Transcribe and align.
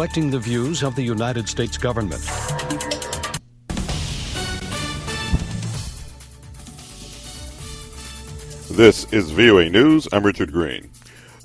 reflecting 0.00 0.30
the 0.30 0.38
views 0.38 0.82
of 0.82 0.94
the 0.94 1.02
United 1.02 1.46
States 1.46 1.76
government. 1.76 2.22
This 8.70 9.04
is 9.12 9.30
VOA 9.30 9.68
News. 9.68 10.08
I'm 10.10 10.24
Richard 10.24 10.52
Green. 10.52 10.90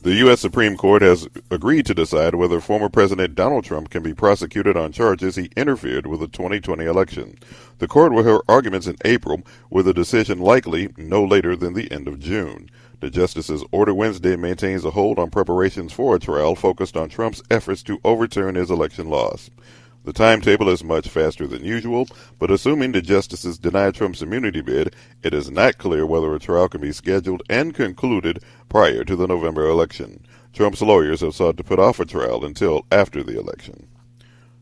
The 0.03 0.13
U.S. 0.13 0.39
Supreme 0.39 0.77
Court 0.77 1.01
has 1.01 1.27
agreed 1.51 1.85
to 1.87 1.93
decide 1.93 2.35
whether 2.35 2.61
former 2.61 2.87
President 2.87 3.35
Donald 3.35 3.65
Trump 3.65 3.89
can 3.89 4.01
be 4.01 4.13
prosecuted 4.13 4.77
on 4.77 4.93
charges 4.93 5.35
he 5.35 5.51
interfered 5.57 6.07
with 6.07 6.21
the 6.21 6.27
2020 6.29 6.85
election. 6.85 7.37
The 7.79 7.89
court 7.89 8.13
will 8.13 8.23
hear 8.23 8.39
arguments 8.47 8.87
in 8.87 8.95
April, 9.03 9.41
with 9.69 9.85
a 9.85 9.93
decision 9.93 10.39
likely 10.39 10.93
no 10.95 11.25
later 11.25 11.57
than 11.57 11.73
the 11.73 11.91
end 11.91 12.07
of 12.07 12.21
June. 12.21 12.69
The 13.01 13.09
justice's 13.09 13.63
order 13.71 13.93
Wednesday 13.93 14.37
maintains 14.37 14.85
a 14.85 14.91
hold 14.91 15.19
on 15.19 15.29
preparations 15.29 15.91
for 15.91 16.15
a 16.15 16.19
trial 16.19 16.55
focused 16.55 16.95
on 16.95 17.09
Trump's 17.09 17.43
efforts 17.51 17.83
to 17.83 17.99
overturn 18.05 18.55
his 18.55 18.71
election 18.71 19.09
loss. 19.09 19.49
The 20.05 20.13
timetable 20.13 20.69
is 20.69 20.83
much 20.83 21.09
faster 21.09 21.45
than 21.45 21.65
usual, 21.65 22.07
but 22.39 22.51
assuming 22.51 22.93
the 22.93 23.01
justices 23.01 23.57
deny 23.57 23.91
Trump's 23.91 24.21
immunity 24.21 24.61
bid, 24.61 24.95
it 25.23 25.33
is 25.33 25.51
not 25.51 25.77
clear 25.77 26.05
whether 26.05 26.33
a 26.33 26.39
trial 26.39 26.69
can 26.69 26.79
be 26.79 26.91
scheduled 26.91 27.43
and 27.49 27.73
concluded 27.73 28.39
prior 28.69 29.03
to 29.03 29.15
the 29.15 29.27
November 29.27 29.67
election. 29.67 30.23
Trump's 30.53 30.81
lawyers 30.81 31.21
have 31.21 31.35
sought 31.35 31.57
to 31.57 31.63
put 31.63 31.79
off 31.79 31.99
a 31.99 32.05
trial 32.05 32.45
until 32.45 32.85
after 32.91 33.23
the 33.23 33.37
election. 33.37 33.87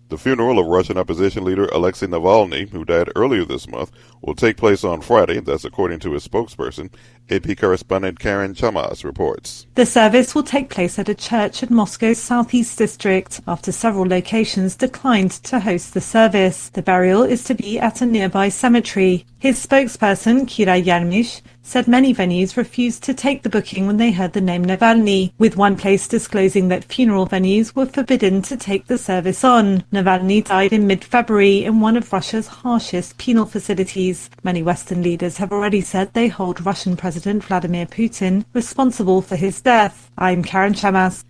The 0.09 0.17
funeral 0.17 0.59
of 0.59 0.67
Russian 0.67 0.97
opposition 0.97 1.43
leader 1.43 1.65
Alexei 1.67 2.05
Navalny, 2.05 2.69
who 2.69 2.85
died 2.85 3.09
earlier 3.15 3.45
this 3.45 3.67
month, 3.67 3.91
will 4.21 4.35
take 4.35 4.57
place 4.57 4.83
on 4.83 5.01
Friday. 5.01 5.39
That's 5.39 5.65
according 5.65 5.99
to 6.01 6.11
his 6.11 6.27
spokesperson. 6.27 6.91
AP 7.29 7.57
correspondent 7.57 8.19
Karen 8.19 8.53
Chammas 8.53 9.03
reports. 9.03 9.65
The 9.75 9.85
service 9.85 10.35
will 10.35 10.43
take 10.43 10.69
place 10.69 10.99
at 10.99 11.09
a 11.09 11.15
church 11.15 11.63
in 11.63 11.73
Moscow's 11.73 12.19
southeast 12.19 12.77
district 12.77 13.41
after 13.47 13.71
several 13.71 14.05
locations 14.05 14.75
declined 14.75 15.31
to 15.31 15.61
host 15.61 15.93
the 15.93 16.01
service. 16.01 16.69
The 16.69 16.83
burial 16.83 17.23
is 17.23 17.43
to 17.45 17.55
be 17.55 17.79
at 17.79 18.01
a 18.01 18.05
nearby 18.05 18.49
cemetery. 18.49 19.25
His 19.39 19.65
spokesperson, 19.65 20.41
Kira 20.41 20.83
Yarmysh, 20.83 21.41
said 21.63 21.87
many 21.87 22.13
venues 22.13 22.57
refused 22.57 23.01
to 23.03 23.13
take 23.13 23.41
the 23.41 23.49
booking 23.49 23.87
when 23.87 23.97
they 23.97 24.11
heard 24.11 24.33
the 24.33 24.41
name 24.41 24.65
Navalny, 24.65 25.31
with 25.37 25.55
one 25.55 25.77
place 25.77 26.07
disclosing 26.07 26.67
that 26.67 26.83
funeral 26.83 27.25
venues 27.25 27.73
were 27.73 27.85
forbidden 27.85 28.41
to 28.43 28.57
take 28.57 28.87
the 28.87 28.97
service 28.97 29.43
on. 29.43 29.81
Navalny 29.91 30.43
died 30.43 30.73
in 30.73 30.85
mid-February 30.85 31.63
in 31.63 31.79
one 31.79 31.95
of 31.95 32.11
Russia's 32.11 32.47
harshest 32.47 33.17
penal 33.17 33.45
facilities. 33.45 34.29
Many 34.43 34.61
Western 34.61 35.01
leaders 35.01 35.37
have 35.37 35.53
already 35.53 35.81
said 35.81 36.13
they 36.13 36.27
hold 36.27 36.65
Russian 36.65 36.97
President 36.97 37.43
Vladimir 37.45 37.85
Putin 37.85 38.45
responsible 38.53 39.21
for 39.21 39.37
his 39.37 39.61
death. 39.61 40.11
I'm 40.17 40.43
Karen 40.43 40.73
Chammas. 40.73 41.23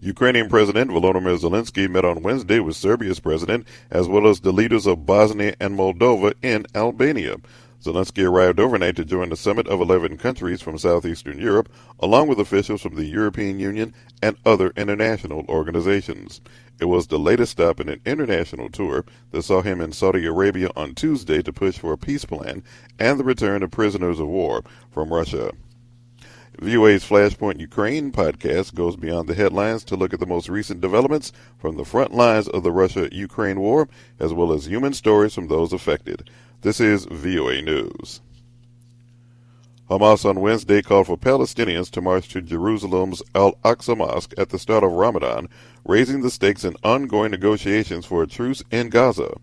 Ukrainian 0.00 0.48
President 0.48 0.92
Volodymyr 0.92 1.38
Zelensky 1.38 1.90
met 1.90 2.04
on 2.04 2.22
Wednesday 2.22 2.60
with 2.60 2.76
Serbia's 2.76 3.18
president 3.18 3.66
as 3.90 4.06
well 4.06 4.28
as 4.28 4.40
the 4.40 4.52
leaders 4.52 4.86
of 4.86 5.04
Bosnia 5.06 5.56
and 5.58 5.76
Moldova 5.76 6.34
in 6.40 6.66
Albania. 6.74 7.36
Zelensky 7.82 8.28
arrived 8.28 8.58
overnight 8.58 8.96
to 8.96 9.04
join 9.04 9.28
the 9.28 9.36
summit 9.36 9.68
of 9.68 9.80
11 9.80 10.18
countries 10.18 10.60
from 10.60 10.78
southeastern 10.78 11.38
Europe, 11.38 11.68
along 12.00 12.26
with 12.26 12.40
officials 12.40 12.82
from 12.82 12.96
the 12.96 13.04
European 13.04 13.60
Union 13.60 13.94
and 14.20 14.36
other 14.44 14.72
international 14.76 15.44
organizations. 15.48 16.40
It 16.80 16.86
was 16.86 17.06
the 17.06 17.18
latest 17.18 17.52
stop 17.52 17.78
in 17.78 17.88
an 17.88 18.00
international 18.04 18.68
tour 18.68 19.04
that 19.30 19.42
saw 19.42 19.62
him 19.62 19.80
in 19.80 19.92
Saudi 19.92 20.26
Arabia 20.26 20.70
on 20.74 20.94
Tuesday 20.94 21.40
to 21.42 21.52
push 21.52 21.78
for 21.78 21.92
a 21.92 21.98
peace 21.98 22.24
plan 22.24 22.64
and 22.98 23.18
the 23.18 23.24
return 23.24 23.62
of 23.62 23.70
prisoners 23.70 24.18
of 24.18 24.26
war 24.26 24.64
from 24.90 25.12
Russia. 25.12 25.52
VOA's 26.60 27.04
Flashpoint 27.04 27.60
Ukraine 27.60 28.10
podcast 28.10 28.74
goes 28.74 28.96
beyond 28.96 29.28
the 29.28 29.34
headlines 29.34 29.84
to 29.84 29.94
look 29.94 30.12
at 30.12 30.18
the 30.18 30.26
most 30.26 30.48
recent 30.48 30.80
developments 30.80 31.30
from 31.56 31.76
the 31.76 31.84
front 31.84 32.12
lines 32.12 32.48
of 32.48 32.64
the 32.64 32.72
Russia 32.72 33.08
Ukraine 33.12 33.60
war, 33.60 33.88
as 34.18 34.32
well 34.32 34.52
as 34.52 34.66
human 34.66 34.92
stories 34.92 35.34
from 35.34 35.46
those 35.46 35.72
affected. 35.72 36.28
This 36.60 36.80
is 36.80 37.04
VOA 37.04 37.62
News. 37.62 38.20
Hamas 39.88 40.28
on 40.28 40.40
Wednesday 40.40 40.82
called 40.82 41.06
for 41.06 41.16
Palestinians 41.16 41.88
to 41.92 42.00
march 42.00 42.28
to 42.30 42.42
Jerusalem's 42.42 43.22
Al 43.32 43.52
Aqsa 43.64 43.96
Mosque 43.96 44.34
at 44.36 44.48
the 44.48 44.58
start 44.58 44.82
of 44.82 44.90
Ramadan, 44.90 45.48
raising 45.84 46.20
the 46.20 46.32
stakes 46.32 46.64
in 46.64 46.74
ongoing 46.82 47.30
negotiations 47.30 48.06
for 48.06 48.24
a 48.24 48.26
truce 48.26 48.64
in 48.72 48.88
Gaza. 48.88 49.36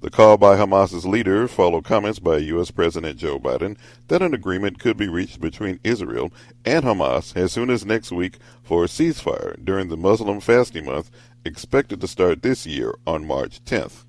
The 0.00 0.08
call 0.08 0.38
by 0.38 0.56
Hamas's 0.56 1.04
leader 1.04 1.48
followed 1.48 1.84
comments 1.84 2.18
by 2.18 2.38
U.S. 2.38 2.70
President 2.70 3.18
Joe 3.18 3.38
Biden 3.38 3.76
that 4.06 4.22
an 4.22 4.32
agreement 4.32 4.78
could 4.78 4.96
be 4.96 5.06
reached 5.06 5.42
between 5.42 5.80
Israel 5.84 6.32
and 6.64 6.82
Hamas 6.82 7.36
as 7.36 7.52
soon 7.52 7.68
as 7.68 7.84
next 7.84 8.10
week 8.10 8.38
for 8.62 8.84
a 8.84 8.88
ceasefire 8.88 9.62
during 9.62 9.90
the 9.90 9.98
Muslim 9.98 10.40
fasting 10.40 10.86
month 10.86 11.10
expected 11.44 12.00
to 12.00 12.08
start 12.08 12.40
this 12.40 12.66
year 12.66 12.94
on 13.06 13.26
March 13.26 13.62
10th. 13.66 14.06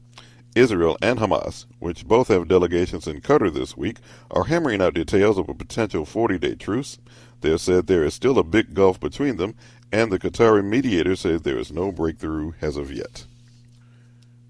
Israel 0.55 0.97
and 1.01 1.19
Hamas, 1.19 1.65
which 1.79 2.07
both 2.07 2.27
have 2.29 2.47
delegations 2.47 3.07
in 3.07 3.21
Qatar 3.21 3.53
this 3.53 3.77
week, 3.77 3.97
are 4.31 4.45
hammering 4.45 4.81
out 4.81 4.95
details 4.95 5.37
of 5.37 5.47
a 5.47 5.53
potential 5.53 6.05
40 6.05 6.39
day 6.39 6.55
truce. 6.55 6.97
They 7.41 7.57
said 7.57 7.87
there 7.87 8.03
is 8.03 8.13
still 8.13 8.37
a 8.37 8.43
big 8.43 8.73
gulf 8.73 8.99
between 8.99 9.37
them, 9.37 9.55
and 9.91 10.11
the 10.11 10.19
Qatari 10.19 10.63
mediator 10.65 11.15
says 11.15 11.41
there 11.41 11.57
is 11.57 11.71
no 11.71 11.91
breakthrough 11.91 12.53
as 12.61 12.77
of 12.77 12.91
yet. 12.91 13.25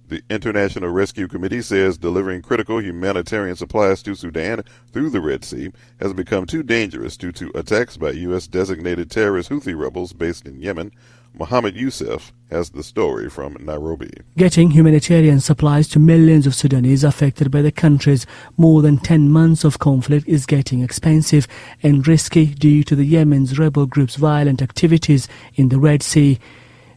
The 0.09 0.23
International 0.27 0.89
Rescue 0.89 1.27
Committee 1.27 1.61
says 1.61 1.99
delivering 1.99 2.41
critical 2.41 2.81
humanitarian 2.81 3.55
supplies 3.55 4.01
to 4.01 4.15
Sudan 4.15 4.63
through 4.91 5.11
the 5.11 5.21
Red 5.21 5.45
Sea 5.45 5.71
has 5.99 6.13
become 6.13 6.47
too 6.47 6.63
dangerous 6.63 7.15
due 7.15 7.31
to 7.33 7.51
attacks 7.53 7.95
by 7.95 8.09
U.S. 8.11 8.47
designated 8.47 9.11
terrorist 9.11 9.51
Houthi 9.51 9.79
rebels 9.79 10.13
based 10.13 10.47
in 10.47 10.59
Yemen. 10.59 10.91
Mohammed 11.35 11.75
Youssef 11.75 12.33
has 12.49 12.71
the 12.71 12.81
story 12.81 13.29
from 13.29 13.55
Nairobi. 13.59 14.09
Getting 14.35 14.71
humanitarian 14.71 15.41
supplies 15.41 15.87
to 15.89 15.99
millions 15.99 16.47
of 16.47 16.55
Sudanese 16.55 17.03
affected 17.03 17.51
by 17.51 17.61
the 17.61 17.71
country's 17.71 18.25
more 18.57 18.81
than 18.81 18.97
10 18.97 19.29
months 19.29 19.63
of 19.63 19.77
conflict 19.77 20.27
is 20.27 20.47
getting 20.47 20.81
expensive 20.81 21.47
and 21.83 22.07
risky 22.07 22.47
due 22.47 22.83
to 22.83 22.95
the 22.95 23.05
Yemen's 23.05 23.59
rebel 23.59 23.85
group's 23.85 24.15
violent 24.15 24.63
activities 24.63 25.27
in 25.53 25.69
the 25.69 25.77
Red 25.77 26.01
Sea. 26.01 26.39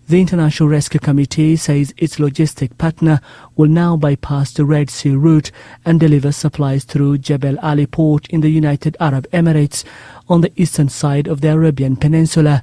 The 0.08 0.20
International 0.20 0.68
Rescue 0.68 1.00
Committee 1.00 1.56
says 1.56 1.94
its 1.96 2.16
logistic 2.16 2.76
partner 2.76 3.20
will 3.56 3.68
now 3.68 3.96
bypass 3.96 4.52
the 4.52 4.64
Red 4.64 4.90
Sea 4.90 5.14
route 5.14 5.50
and 5.84 5.98
deliver 5.98 6.32
supplies 6.32 6.84
through 6.84 7.18
Jebel 7.18 7.58
Ali 7.60 7.86
port 7.86 8.26
in 8.28 8.40
the 8.40 8.50
United 8.50 8.96
Arab 9.00 9.26
Emirates 9.30 9.84
on 10.28 10.40
the 10.40 10.52
eastern 10.56 10.88
side 10.88 11.28
of 11.28 11.40
the 11.40 11.52
Arabian 11.52 11.96
Peninsula. 11.96 12.62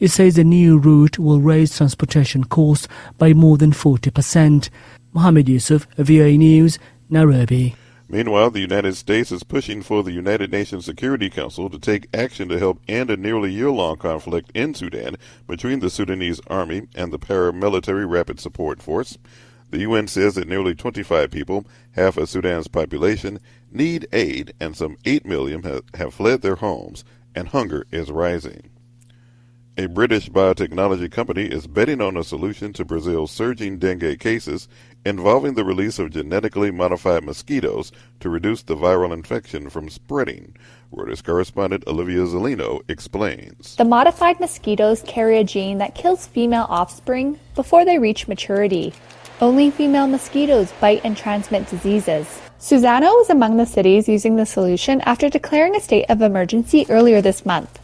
It 0.00 0.08
says 0.08 0.34
the 0.34 0.44
new 0.44 0.76
route 0.76 1.18
will 1.18 1.40
raise 1.40 1.76
transportation 1.76 2.44
costs 2.44 2.88
by 3.16 3.32
more 3.32 3.56
than 3.56 3.70
40%. 3.70 4.68
Mohamed 5.12 5.48
Yusuf, 5.48 5.86
VOA 5.96 6.36
News, 6.36 6.78
Nairobi. 7.08 7.76
Meanwhile, 8.08 8.50
the 8.50 8.60
United 8.60 8.96
States 8.96 9.32
is 9.32 9.42
pushing 9.42 9.80
for 9.80 10.02
the 10.02 10.12
United 10.12 10.52
Nations 10.52 10.84
Security 10.84 11.30
Council 11.30 11.70
to 11.70 11.78
take 11.78 12.08
action 12.14 12.48
to 12.50 12.58
help 12.58 12.80
end 12.86 13.10
a 13.10 13.16
nearly 13.16 13.50
year 13.50 13.70
long 13.70 13.96
conflict 13.96 14.50
in 14.54 14.74
Sudan 14.74 15.16
between 15.46 15.80
the 15.80 15.88
Sudanese 15.88 16.40
army 16.48 16.86
and 16.94 17.12
the 17.12 17.18
paramilitary 17.18 18.08
Rapid 18.08 18.40
Support 18.40 18.82
Force. 18.82 19.16
The 19.70 19.80
UN 19.80 20.06
says 20.06 20.34
that 20.34 20.46
nearly 20.46 20.74
25 20.74 21.30
people, 21.30 21.64
half 21.92 22.18
of 22.18 22.28
Sudan's 22.28 22.68
population, 22.68 23.40
need 23.72 24.06
aid, 24.12 24.52
and 24.60 24.76
some 24.76 24.98
8 25.06 25.24
million 25.24 25.82
have 25.94 26.14
fled 26.14 26.42
their 26.42 26.56
homes, 26.56 27.04
and 27.34 27.48
hunger 27.48 27.86
is 27.90 28.10
rising. 28.10 28.70
A 29.76 29.86
British 29.86 30.30
biotechnology 30.30 31.10
company 31.10 31.46
is 31.46 31.66
betting 31.66 32.00
on 32.00 32.16
a 32.16 32.22
solution 32.22 32.72
to 32.74 32.84
Brazil's 32.84 33.32
surging 33.32 33.76
dengue 33.76 34.20
cases 34.20 34.68
involving 35.04 35.54
the 35.54 35.64
release 35.64 35.98
of 35.98 36.12
genetically 36.12 36.70
modified 36.70 37.24
mosquitoes 37.24 37.90
to 38.20 38.28
reduce 38.28 38.62
the 38.62 38.76
viral 38.76 39.12
infection 39.12 39.68
from 39.68 39.88
spreading. 39.88 40.54
Reuters 40.94 41.24
correspondent 41.24 41.82
Olivia 41.88 42.20
Zelino 42.20 42.82
explains. 42.88 43.74
The 43.74 43.84
modified 43.84 44.38
mosquitoes 44.38 45.02
carry 45.08 45.38
a 45.38 45.44
gene 45.44 45.78
that 45.78 45.96
kills 45.96 46.28
female 46.28 46.66
offspring 46.68 47.40
before 47.56 47.84
they 47.84 47.98
reach 47.98 48.28
maturity. 48.28 48.92
Only 49.40 49.72
female 49.72 50.06
mosquitoes 50.06 50.72
bite 50.80 51.00
and 51.02 51.16
transmit 51.16 51.68
diseases. 51.68 52.28
Suzano 52.60 53.12
was 53.16 53.28
among 53.28 53.56
the 53.56 53.66
cities 53.66 54.08
using 54.08 54.36
the 54.36 54.46
solution 54.46 55.00
after 55.00 55.28
declaring 55.28 55.74
a 55.74 55.80
state 55.80 56.06
of 56.08 56.22
emergency 56.22 56.86
earlier 56.88 57.20
this 57.20 57.44
month. 57.44 57.80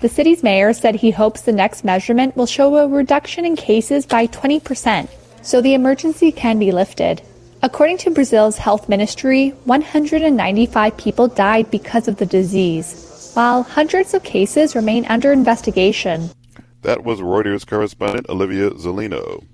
The 0.00 0.08
city's 0.08 0.42
mayor 0.42 0.72
said 0.72 0.94
he 0.94 1.10
hopes 1.10 1.42
the 1.42 1.52
next 1.52 1.84
measurement 1.84 2.34
will 2.34 2.46
show 2.46 2.74
a 2.78 2.88
reduction 2.88 3.44
in 3.44 3.54
cases 3.54 4.06
by 4.06 4.28
20%, 4.28 5.08
so 5.42 5.60
the 5.60 5.74
emergency 5.74 6.32
can 6.32 6.58
be 6.58 6.72
lifted. 6.72 7.20
According 7.62 7.98
to 7.98 8.10
Brazil's 8.10 8.56
health 8.56 8.88
ministry, 8.88 9.50
195 9.64 10.96
people 10.96 11.28
died 11.28 11.70
because 11.70 12.08
of 12.08 12.16
the 12.16 12.24
disease, 12.24 13.30
while 13.34 13.62
hundreds 13.62 14.14
of 14.14 14.22
cases 14.22 14.74
remain 14.74 15.04
under 15.04 15.32
investigation. 15.32 16.30
That 16.80 17.04
was 17.04 17.20
Reuters 17.20 17.66
correspondent 17.66 18.30
Olivia 18.30 18.70
Zelino. 18.70 19.44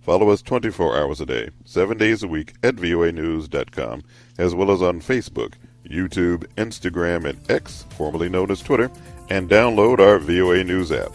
Follow 0.00 0.30
us 0.30 0.40
24 0.40 0.96
hours 0.96 1.20
a 1.20 1.26
day, 1.26 1.50
7 1.66 1.98
days 1.98 2.22
a 2.22 2.28
week 2.28 2.54
at 2.62 2.76
voanews.com, 2.76 4.02
as 4.38 4.54
well 4.54 4.70
as 4.70 4.80
on 4.80 5.02
Facebook, 5.02 5.54
YouTube, 5.86 6.46
Instagram, 6.56 7.28
and 7.28 7.50
X, 7.50 7.84
formerly 7.90 8.30
known 8.30 8.50
as 8.50 8.62
Twitter, 8.62 8.90
and 9.30 9.48
download 9.48 9.98
our 9.98 10.18
VOA 10.18 10.64
News 10.64 10.92
app. 10.92 11.12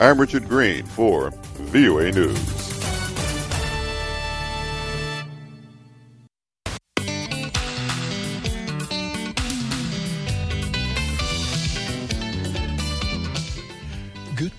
I'm 0.00 0.20
Richard 0.20 0.48
Green 0.48 0.84
for 0.84 1.30
VOA 1.30 2.12
News. 2.12 2.65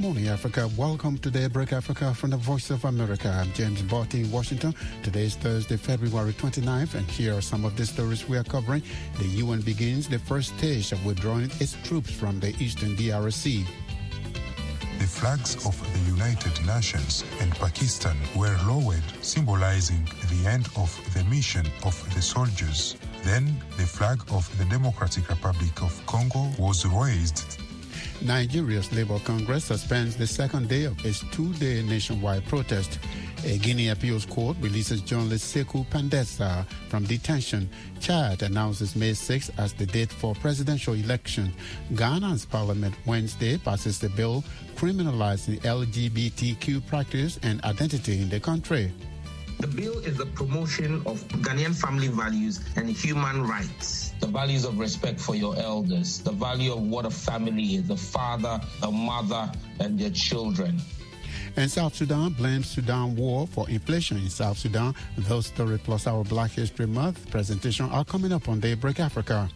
Morning, 0.08 0.30
Africa. 0.30 0.70
Welcome 0.78 1.18
to 1.18 1.30
Daybreak 1.30 1.74
Africa 1.74 2.14
from 2.14 2.30
the 2.30 2.38
Voice 2.38 2.70
of 2.70 2.86
America. 2.86 3.28
I'm 3.28 3.52
James 3.52 3.82
Butty 3.82 4.22
in 4.22 4.32
Washington. 4.32 4.74
Today 5.04 5.26
is 5.26 5.36
Thursday, 5.36 5.76
February 5.76 6.32
29th, 6.32 6.96
and 6.96 7.06
here 7.12 7.36
are 7.36 7.42
some 7.42 7.66
of 7.66 7.76
the 7.76 7.86
stories 7.86 8.26
we 8.26 8.38
are 8.38 8.44
covering. 8.46 8.82
The 9.18 9.28
UN 9.44 9.60
begins 9.60 10.08
the 10.08 10.18
first 10.18 10.58
stage 10.58 10.94
of 10.94 11.06
withdrawing 11.06 11.52
its 11.60 11.76
troops 11.84 12.10
from 12.10 12.40
the 12.40 12.56
eastern 12.58 12.96
DRC. 12.96 13.68
The 14.98 15.06
flags 15.06 15.56
of 15.68 15.76
the 15.92 16.00
United 16.10 16.66
Nations 16.66 17.26
and 17.42 17.52
Pakistan 17.56 18.16
were 18.34 18.58
lowered, 18.66 19.04
symbolizing 19.22 20.08
the 20.32 20.48
end 20.48 20.70
of 20.78 20.90
the 21.16 21.26
mission 21.26 21.68
of 21.84 22.02
the 22.16 22.22
soldiers. 22.22 22.96
Then 23.26 23.62
the 23.76 23.86
flag 23.86 24.22
of 24.32 24.48
the 24.58 24.64
Democratic 24.66 25.28
Republic 25.28 25.82
of 25.82 25.94
Congo 26.06 26.50
was 26.58 26.86
raised 26.86 27.60
Nigeria's 28.22 28.92
Labour 28.92 29.20
Congress 29.20 29.66
suspends 29.66 30.16
the 30.16 30.26
second 30.26 30.68
day 30.68 30.86
of 30.86 31.06
its 31.06 31.24
two-day 31.32 31.84
nationwide 31.84 32.46
protest. 32.48 33.00
A 33.46 33.58
Guinea 33.60 33.90
appeals 33.90 34.26
court 34.26 34.58
releases 34.60 35.02
journalist 35.02 35.56
Sekou 35.56 35.86
Pandessa 35.88 36.66
from 36.90 37.06
detention. 37.06 37.70
Chad 38.00 38.42
announces 38.42 38.96
May 38.96 39.14
6 39.14 39.52
as 39.58 39.74
the 39.74 39.86
date 39.86 40.12
for 40.12 40.34
presidential 40.36 40.96
election. 40.96 41.54
Ghana's 41.94 42.46
parliament 42.46 42.96
Wednesday 43.06 43.58
passes 43.58 44.00
the 44.00 44.10
bill 44.10 44.44
criminalizing 44.76 45.60
LGBTQ 45.62 46.86
practice 46.88 47.40
and 47.44 47.64
identity 47.64 48.22
in 48.22 48.30
the 48.30 48.40
country. 48.40 48.92
The 49.60 49.68
bill 49.68 50.00
is 50.00 50.18
the 50.18 50.26
promotion 50.28 51.02
of 51.06 51.28
Ghanaian 51.42 51.74
family 51.76 52.10
values 52.10 52.60
and 52.76 52.90
human 52.90 53.42
rights. 53.48 54.14
The 54.20 54.28
values 54.28 54.66
of 54.66 54.78
respect 54.78 55.20
for 55.20 55.36
your 55.36 55.56
elders, 55.58 56.20
the 56.20 56.32
value 56.32 56.74
of 56.74 56.82
what 56.82 57.06
a 57.06 57.10
family 57.10 57.76
is, 57.76 57.88
the 57.88 57.98
father, 57.98 58.62
a 58.84 58.92
mother, 58.92 59.52
and 59.80 60.00
their 60.00 60.12
children. 60.12 60.80
And 61.56 61.72
South 61.72 61.96
Sudan 61.96 62.34
blames 62.34 62.70
Sudan 62.70 63.16
war 63.16 63.48
for 63.48 63.68
inflation 63.68 64.18
in 64.18 64.30
South 64.30 64.60
Sudan. 64.60 64.94
Those 65.18 65.48
stories 65.48 65.80
plus 65.84 66.06
our 66.06 66.24
Black 66.24 66.52
History 66.52 66.86
Month 66.86 67.32
presentation 67.32 67.90
are 67.90 68.06
coming 68.06 68.32
up 68.32 68.48
on 68.48 68.60
Daybreak 68.60 69.00
Africa. 69.00 69.50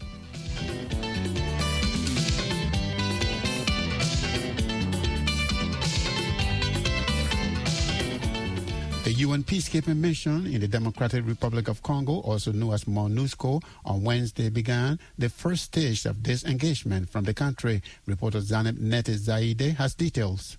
UN 9.22 9.44
peacekeeping 9.44 9.98
mission 9.98 10.48
in 10.48 10.62
the 10.62 10.68
Democratic 10.68 11.28
Republic 11.28 11.68
of 11.68 11.84
Congo, 11.84 12.22
also 12.22 12.52
known 12.52 12.74
as 12.74 12.86
MONUSCO, 12.86 13.62
on 13.86 14.04
Wednesday 14.04 14.50
began 14.50 14.98
the 15.16 15.30
first 15.30 15.66
stage 15.66 16.08
of 16.08 16.24
disengagement 16.24 17.08
from 17.08 17.26
the 17.26 17.34
country. 17.34 17.84
Reporter 18.08 18.40
Zaneb 18.40 18.80
Nete 18.80 19.16
Zaide 19.16 19.76
has 19.76 19.94
details. 19.94 20.58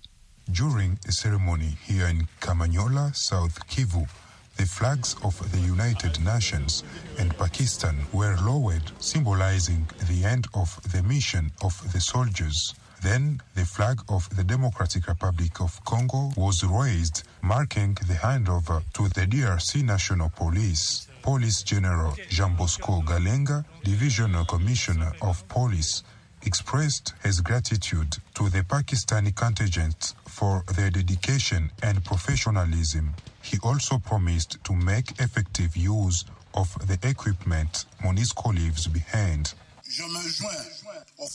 During 0.49 0.97
a 1.05 1.11
ceremony 1.11 1.75
here 1.83 2.07
in 2.07 2.29
Kamanyola, 2.39 3.13
South 3.13 3.67
Kivu, 3.67 4.07
the 4.55 4.65
flags 4.65 5.17
of 5.25 5.35
the 5.51 5.59
United 5.59 6.23
Nations 6.23 6.85
and 7.19 7.37
Pakistan 7.37 7.97
were 8.13 8.37
lowered, 8.45 8.93
symbolizing 8.99 9.89
the 10.07 10.23
end 10.23 10.47
of 10.53 10.79
the 10.93 11.03
mission 11.03 11.51
of 11.61 11.73
the 11.91 11.99
soldiers. 11.99 12.73
Then 13.03 13.41
the 13.53 13.65
flag 13.65 13.99
of 14.07 14.29
the 14.35 14.45
Democratic 14.45 15.07
Republic 15.07 15.59
of 15.59 15.83
Congo 15.83 16.31
was 16.37 16.63
raised, 16.63 17.23
marking 17.41 17.95
the 18.07 18.13
handover 18.13 18.81
to 18.93 19.09
the 19.09 19.27
DRC 19.27 19.83
National 19.83 20.29
Police. 20.29 21.07
Police 21.21 21.63
General 21.63 22.15
Jean 22.29 22.55
Bosco 22.55 23.01
Galenga, 23.01 23.65
Divisional 23.83 24.45
Commissioner 24.45 25.11
of 25.21 25.45
Police, 25.49 26.03
expressed 26.45 27.13
his 27.23 27.41
gratitude 27.41 28.17
to 28.35 28.49
the 28.49 28.63
Pakistani 28.63 29.35
contingent 29.35 30.13
for 30.25 30.63
their 30.75 30.89
dedication 30.89 31.71
and 31.81 32.03
professionalism. 32.05 33.13
He 33.41 33.57
also 33.63 33.97
promised 33.97 34.63
to 34.63 34.73
make 34.73 35.19
effective 35.19 35.75
use 35.75 36.23
of 36.53 36.69
the 36.87 36.97
equipment 37.07 37.85
MONUSCO 38.01 38.53
leaves 38.55 38.87
behind. 38.87 39.53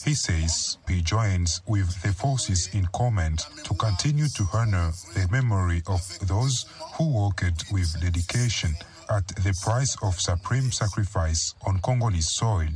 He 0.05 0.13
says 0.13 0.77
he 0.87 1.01
joins 1.01 1.61
with 1.67 2.01
the 2.01 2.13
forces 2.13 2.69
in 2.73 2.85
command 2.87 3.39
to 3.63 3.73
continue 3.75 4.27
to 4.29 4.45
honor 4.53 4.91
the 5.13 5.27
memory 5.31 5.81
of 5.87 6.01
those 6.27 6.65
who 6.95 7.09
worked 7.09 7.65
with 7.71 7.99
dedication 8.01 8.75
at 9.09 9.27
the 9.27 9.53
price 9.63 9.97
of 10.03 10.19
supreme 10.19 10.71
sacrifice 10.71 11.55
on 11.65 11.79
Congolese 11.79 12.29
soil. 12.29 12.69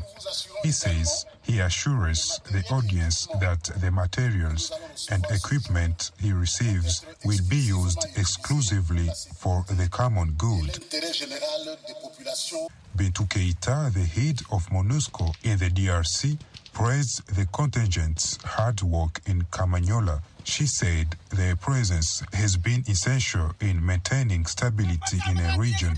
He 0.64 0.72
says 0.72 1.26
he 1.44 1.60
assures 1.60 2.40
the 2.52 2.64
audience 2.72 3.28
that 3.40 3.64
the 3.80 3.92
materials 3.92 4.72
and 5.12 5.24
equipment 5.30 6.12
he 6.20 6.34
receives 6.34 7.06
will 7.24 7.44
be 7.50 7.58
used 7.58 8.06
exclusively 8.18 9.10
for 9.38 9.64
the 9.70 9.88
common 9.90 10.32
good. 10.38 10.80
Bintou 12.96 13.28
Keita, 13.28 13.92
the 13.92 14.06
head 14.06 14.42
of 14.52 14.70
MONUSCO 14.70 15.34
in 15.44 15.58
the 15.58 15.70
DRC, 15.70 16.38
praised 16.74 17.26
the 17.36 17.46
contingent's 17.48 18.38
hard 18.44 18.82
work 18.82 19.22
in 19.28 19.44
Kamanyola. 19.52 20.22
She 20.44 20.66
said 20.66 21.16
their 21.30 21.56
presence 21.56 22.24
has 22.34 22.58
been 22.58 22.84
essential 22.88 23.52
in 23.62 23.86
maintaining 23.86 24.46
stability 24.46 25.20
in 25.30 25.40
a 25.40 25.58
region 25.58 25.98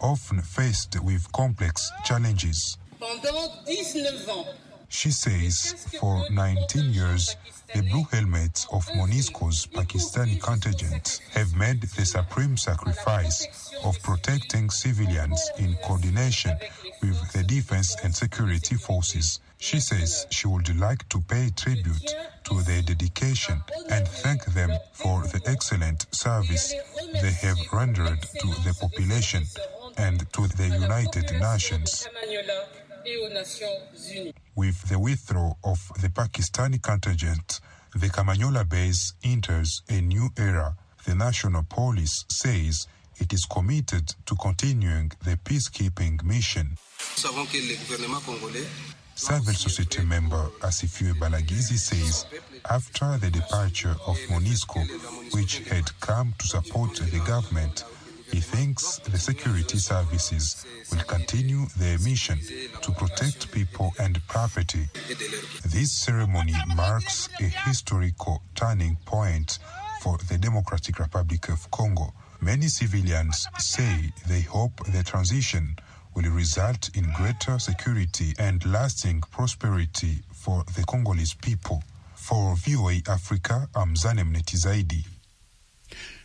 often 0.00 0.40
faced 0.40 1.00
with 1.02 1.30
complex 1.32 1.90
challenges. 2.04 2.76
She 4.88 5.10
says 5.10 5.86
for 6.00 6.24
19 6.30 6.92
years, 6.92 7.36
the 7.74 7.82
blue 7.82 8.04
helmets 8.12 8.66
of 8.72 8.86
MONUSCO's 8.94 9.66
Pakistani 9.66 10.40
contingent 10.40 11.20
have 11.32 11.54
made 11.56 11.80
the 11.82 12.04
supreme 12.04 12.56
sacrifice 12.56 13.46
of 13.84 14.00
protecting 14.02 14.70
civilians 14.70 15.50
in 15.58 15.74
coordination 15.82 16.56
with 17.02 17.32
the 17.32 17.42
defense 17.42 17.96
and 18.04 18.14
security 18.14 18.76
forces. 18.76 19.40
She 19.64 19.80
says 19.80 20.26
she 20.30 20.46
would 20.46 20.68
like 20.78 21.08
to 21.08 21.22
pay 21.22 21.48
tribute 21.56 22.14
to 22.44 22.62
their 22.64 22.82
dedication 22.82 23.62
and 23.88 24.06
thank 24.06 24.44
them 24.52 24.70
for 24.92 25.22
the 25.22 25.40
excellent 25.46 26.04
service 26.14 26.74
they 27.22 27.32
have 27.46 27.56
rendered 27.72 28.20
to 28.42 28.48
the 28.66 28.76
population 28.78 29.44
and 29.96 30.30
to 30.34 30.46
the 30.48 30.68
United 30.68 31.32
Nations. 31.40 32.06
With 34.54 34.86
the 34.90 34.98
withdrawal 34.98 35.56
of 35.64 35.80
the 36.02 36.10
Pakistani 36.10 36.82
contingent, 36.82 37.60
the 37.94 38.08
Kamanyola 38.08 38.68
base 38.68 39.14
enters 39.24 39.80
a 39.88 39.98
new 40.02 40.28
era. 40.36 40.76
The 41.06 41.14
National 41.14 41.62
Police 41.62 42.26
says 42.28 42.86
it 43.16 43.32
is 43.32 43.46
committed 43.46 44.14
to 44.26 44.34
continuing 44.34 45.12
the 45.24 45.38
peacekeeping 45.38 46.22
mission. 46.22 46.76
Civil 49.16 49.54
society 49.54 50.04
member 50.04 50.50
Asifiwe 50.60 51.14
Balagizi 51.14 51.78
says 51.78 52.26
after 52.70 53.16
the 53.18 53.30
departure 53.30 53.94
of 54.06 54.16
MONUSCO, 54.28 55.32
which 55.34 55.60
had 55.68 55.88
come 56.00 56.34
to 56.38 56.46
support 56.46 56.96
the 56.96 57.22
government, 57.26 57.84
he 58.32 58.40
thinks 58.40 58.98
the 58.98 59.18
security 59.18 59.78
services 59.78 60.66
will 60.90 61.02
continue 61.04 61.66
their 61.76 61.98
mission 62.00 62.38
to 62.82 62.90
protect 62.92 63.52
people 63.52 63.94
and 64.00 64.20
property. 64.26 64.88
This 65.66 65.92
ceremony 65.92 66.54
marks 66.74 67.28
a 67.40 67.44
historical 67.44 68.42
turning 68.56 68.96
point 69.04 69.58
for 70.00 70.18
the 70.28 70.38
Democratic 70.38 70.98
Republic 70.98 71.48
of 71.50 71.70
Congo. 71.70 72.12
Many 72.40 72.66
civilians 72.66 73.46
say 73.58 74.12
they 74.26 74.40
hope 74.40 74.84
the 74.92 75.02
transition 75.04 75.76
will 76.14 76.30
result 76.30 76.90
in 76.96 77.04
greater 77.16 77.58
security 77.58 78.34
and 78.38 78.64
lasting 78.66 79.20
prosperity 79.30 80.20
for 80.32 80.64
the 80.76 80.84
Congolese 80.84 81.34
people. 81.34 81.82
For 82.14 82.54
VOA 82.56 83.00
Africa, 83.08 83.68
I'm 83.74 83.94
Mneti 83.94 84.32
Netizaidi. 84.32 85.13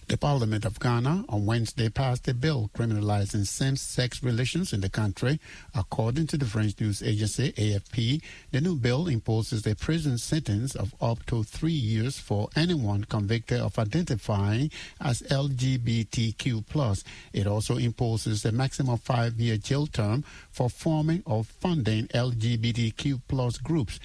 The 0.10 0.18
Parliament 0.18 0.66
of 0.66 0.80
Ghana 0.80 1.26
on 1.30 1.46
Wednesday 1.46 1.88
passed 1.88 2.28
a 2.28 2.34
bill 2.34 2.72
criminalizing 2.76 3.46
same-sex 3.46 4.24
relations 4.24 4.74
in 4.74 4.82
the 4.82 4.90
country. 4.90 5.40
According 5.76 6.26
to 6.28 6.38
the 6.38 6.48
French 6.48 6.80
news 6.82 7.04
agency 7.04 7.52
AFP, 7.52 8.20
the 8.50 8.60
new 8.60 8.76
bill 8.76 9.08
imposes 9.08 9.68
a 9.68 9.76
prison 9.76 10.18
sentence 10.18 10.74
of 10.74 10.96
up 11.00 11.24
to 11.28 11.44
three 11.44 11.74
years 11.74 12.18
for 12.18 12.50
anyone 12.56 13.04
convicted 13.04 13.60
of 13.60 13.78
identifying 13.78 14.72
as 15.00 15.22
LGBTQ+. 15.30 17.04
It 17.32 17.46
also 17.46 17.78
imposes 17.78 18.44
a 18.46 18.52
maximum 18.52 18.98
five-year 18.98 19.58
jail 19.58 19.86
term 19.86 20.24
for 20.50 20.72
forming 20.72 21.22
or 21.28 21.44
funding 21.44 22.08
LGBTQ+ 22.08 23.62
groups. 23.62 24.00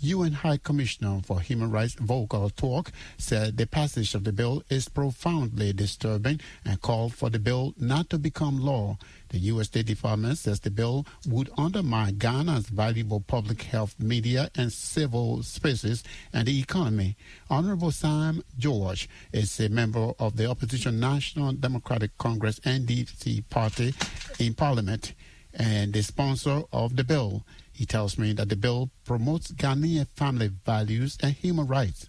UN 0.00 0.32
High 0.32 0.58
Commissioner 0.58 1.20
for 1.24 1.40
Human 1.40 1.72
Rights 1.72 1.94
Volker 1.94 2.48
Türk 2.50 2.92
said 3.16 3.56
the 3.56 3.66
passage 3.66 4.14
of 4.14 4.22
the 4.22 4.32
bill 4.32 4.62
is 4.70 4.88
profoundly 4.88 5.72
disturbing 5.72 6.40
and 6.64 6.80
called 6.80 7.14
for 7.14 7.30
the 7.30 7.40
bill 7.40 7.74
not 7.76 8.08
to 8.10 8.18
become 8.18 8.60
law. 8.60 8.96
The 9.30 9.38
U.S. 9.50 9.66
State 9.66 9.86
Department 9.86 10.38
says 10.38 10.60
the 10.60 10.70
bill 10.70 11.04
would 11.26 11.50
undermine 11.58 12.14
Ghana's 12.18 12.68
valuable 12.68 13.20
public 13.20 13.62
health, 13.62 13.96
media, 13.98 14.50
and 14.54 14.72
civil 14.72 15.42
spaces 15.42 16.04
and 16.32 16.46
the 16.46 16.60
economy. 16.60 17.16
Honorable 17.50 17.90
Sam 17.90 18.44
George 18.56 19.08
is 19.32 19.58
a 19.58 19.68
member 19.68 20.12
of 20.20 20.36
the 20.36 20.46
opposition 20.46 21.00
National 21.00 21.52
Democratic 21.52 22.16
Congress 22.18 22.60
NDC 22.60 23.48
party 23.50 23.94
in 24.38 24.54
Parliament 24.54 25.14
and 25.58 25.92
the 25.92 26.02
sponsor 26.02 26.62
of 26.72 26.96
the 26.96 27.04
bill. 27.04 27.44
He 27.72 27.86
tells 27.86 28.18
me 28.18 28.32
that 28.34 28.48
the 28.48 28.56
bill 28.56 28.90
promotes 29.04 29.52
Ghanaian 29.52 30.06
family 30.16 30.48
values 30.66 31.18
and 31.22 31.32
human 31.32 31.66
rights. 31.66 32.08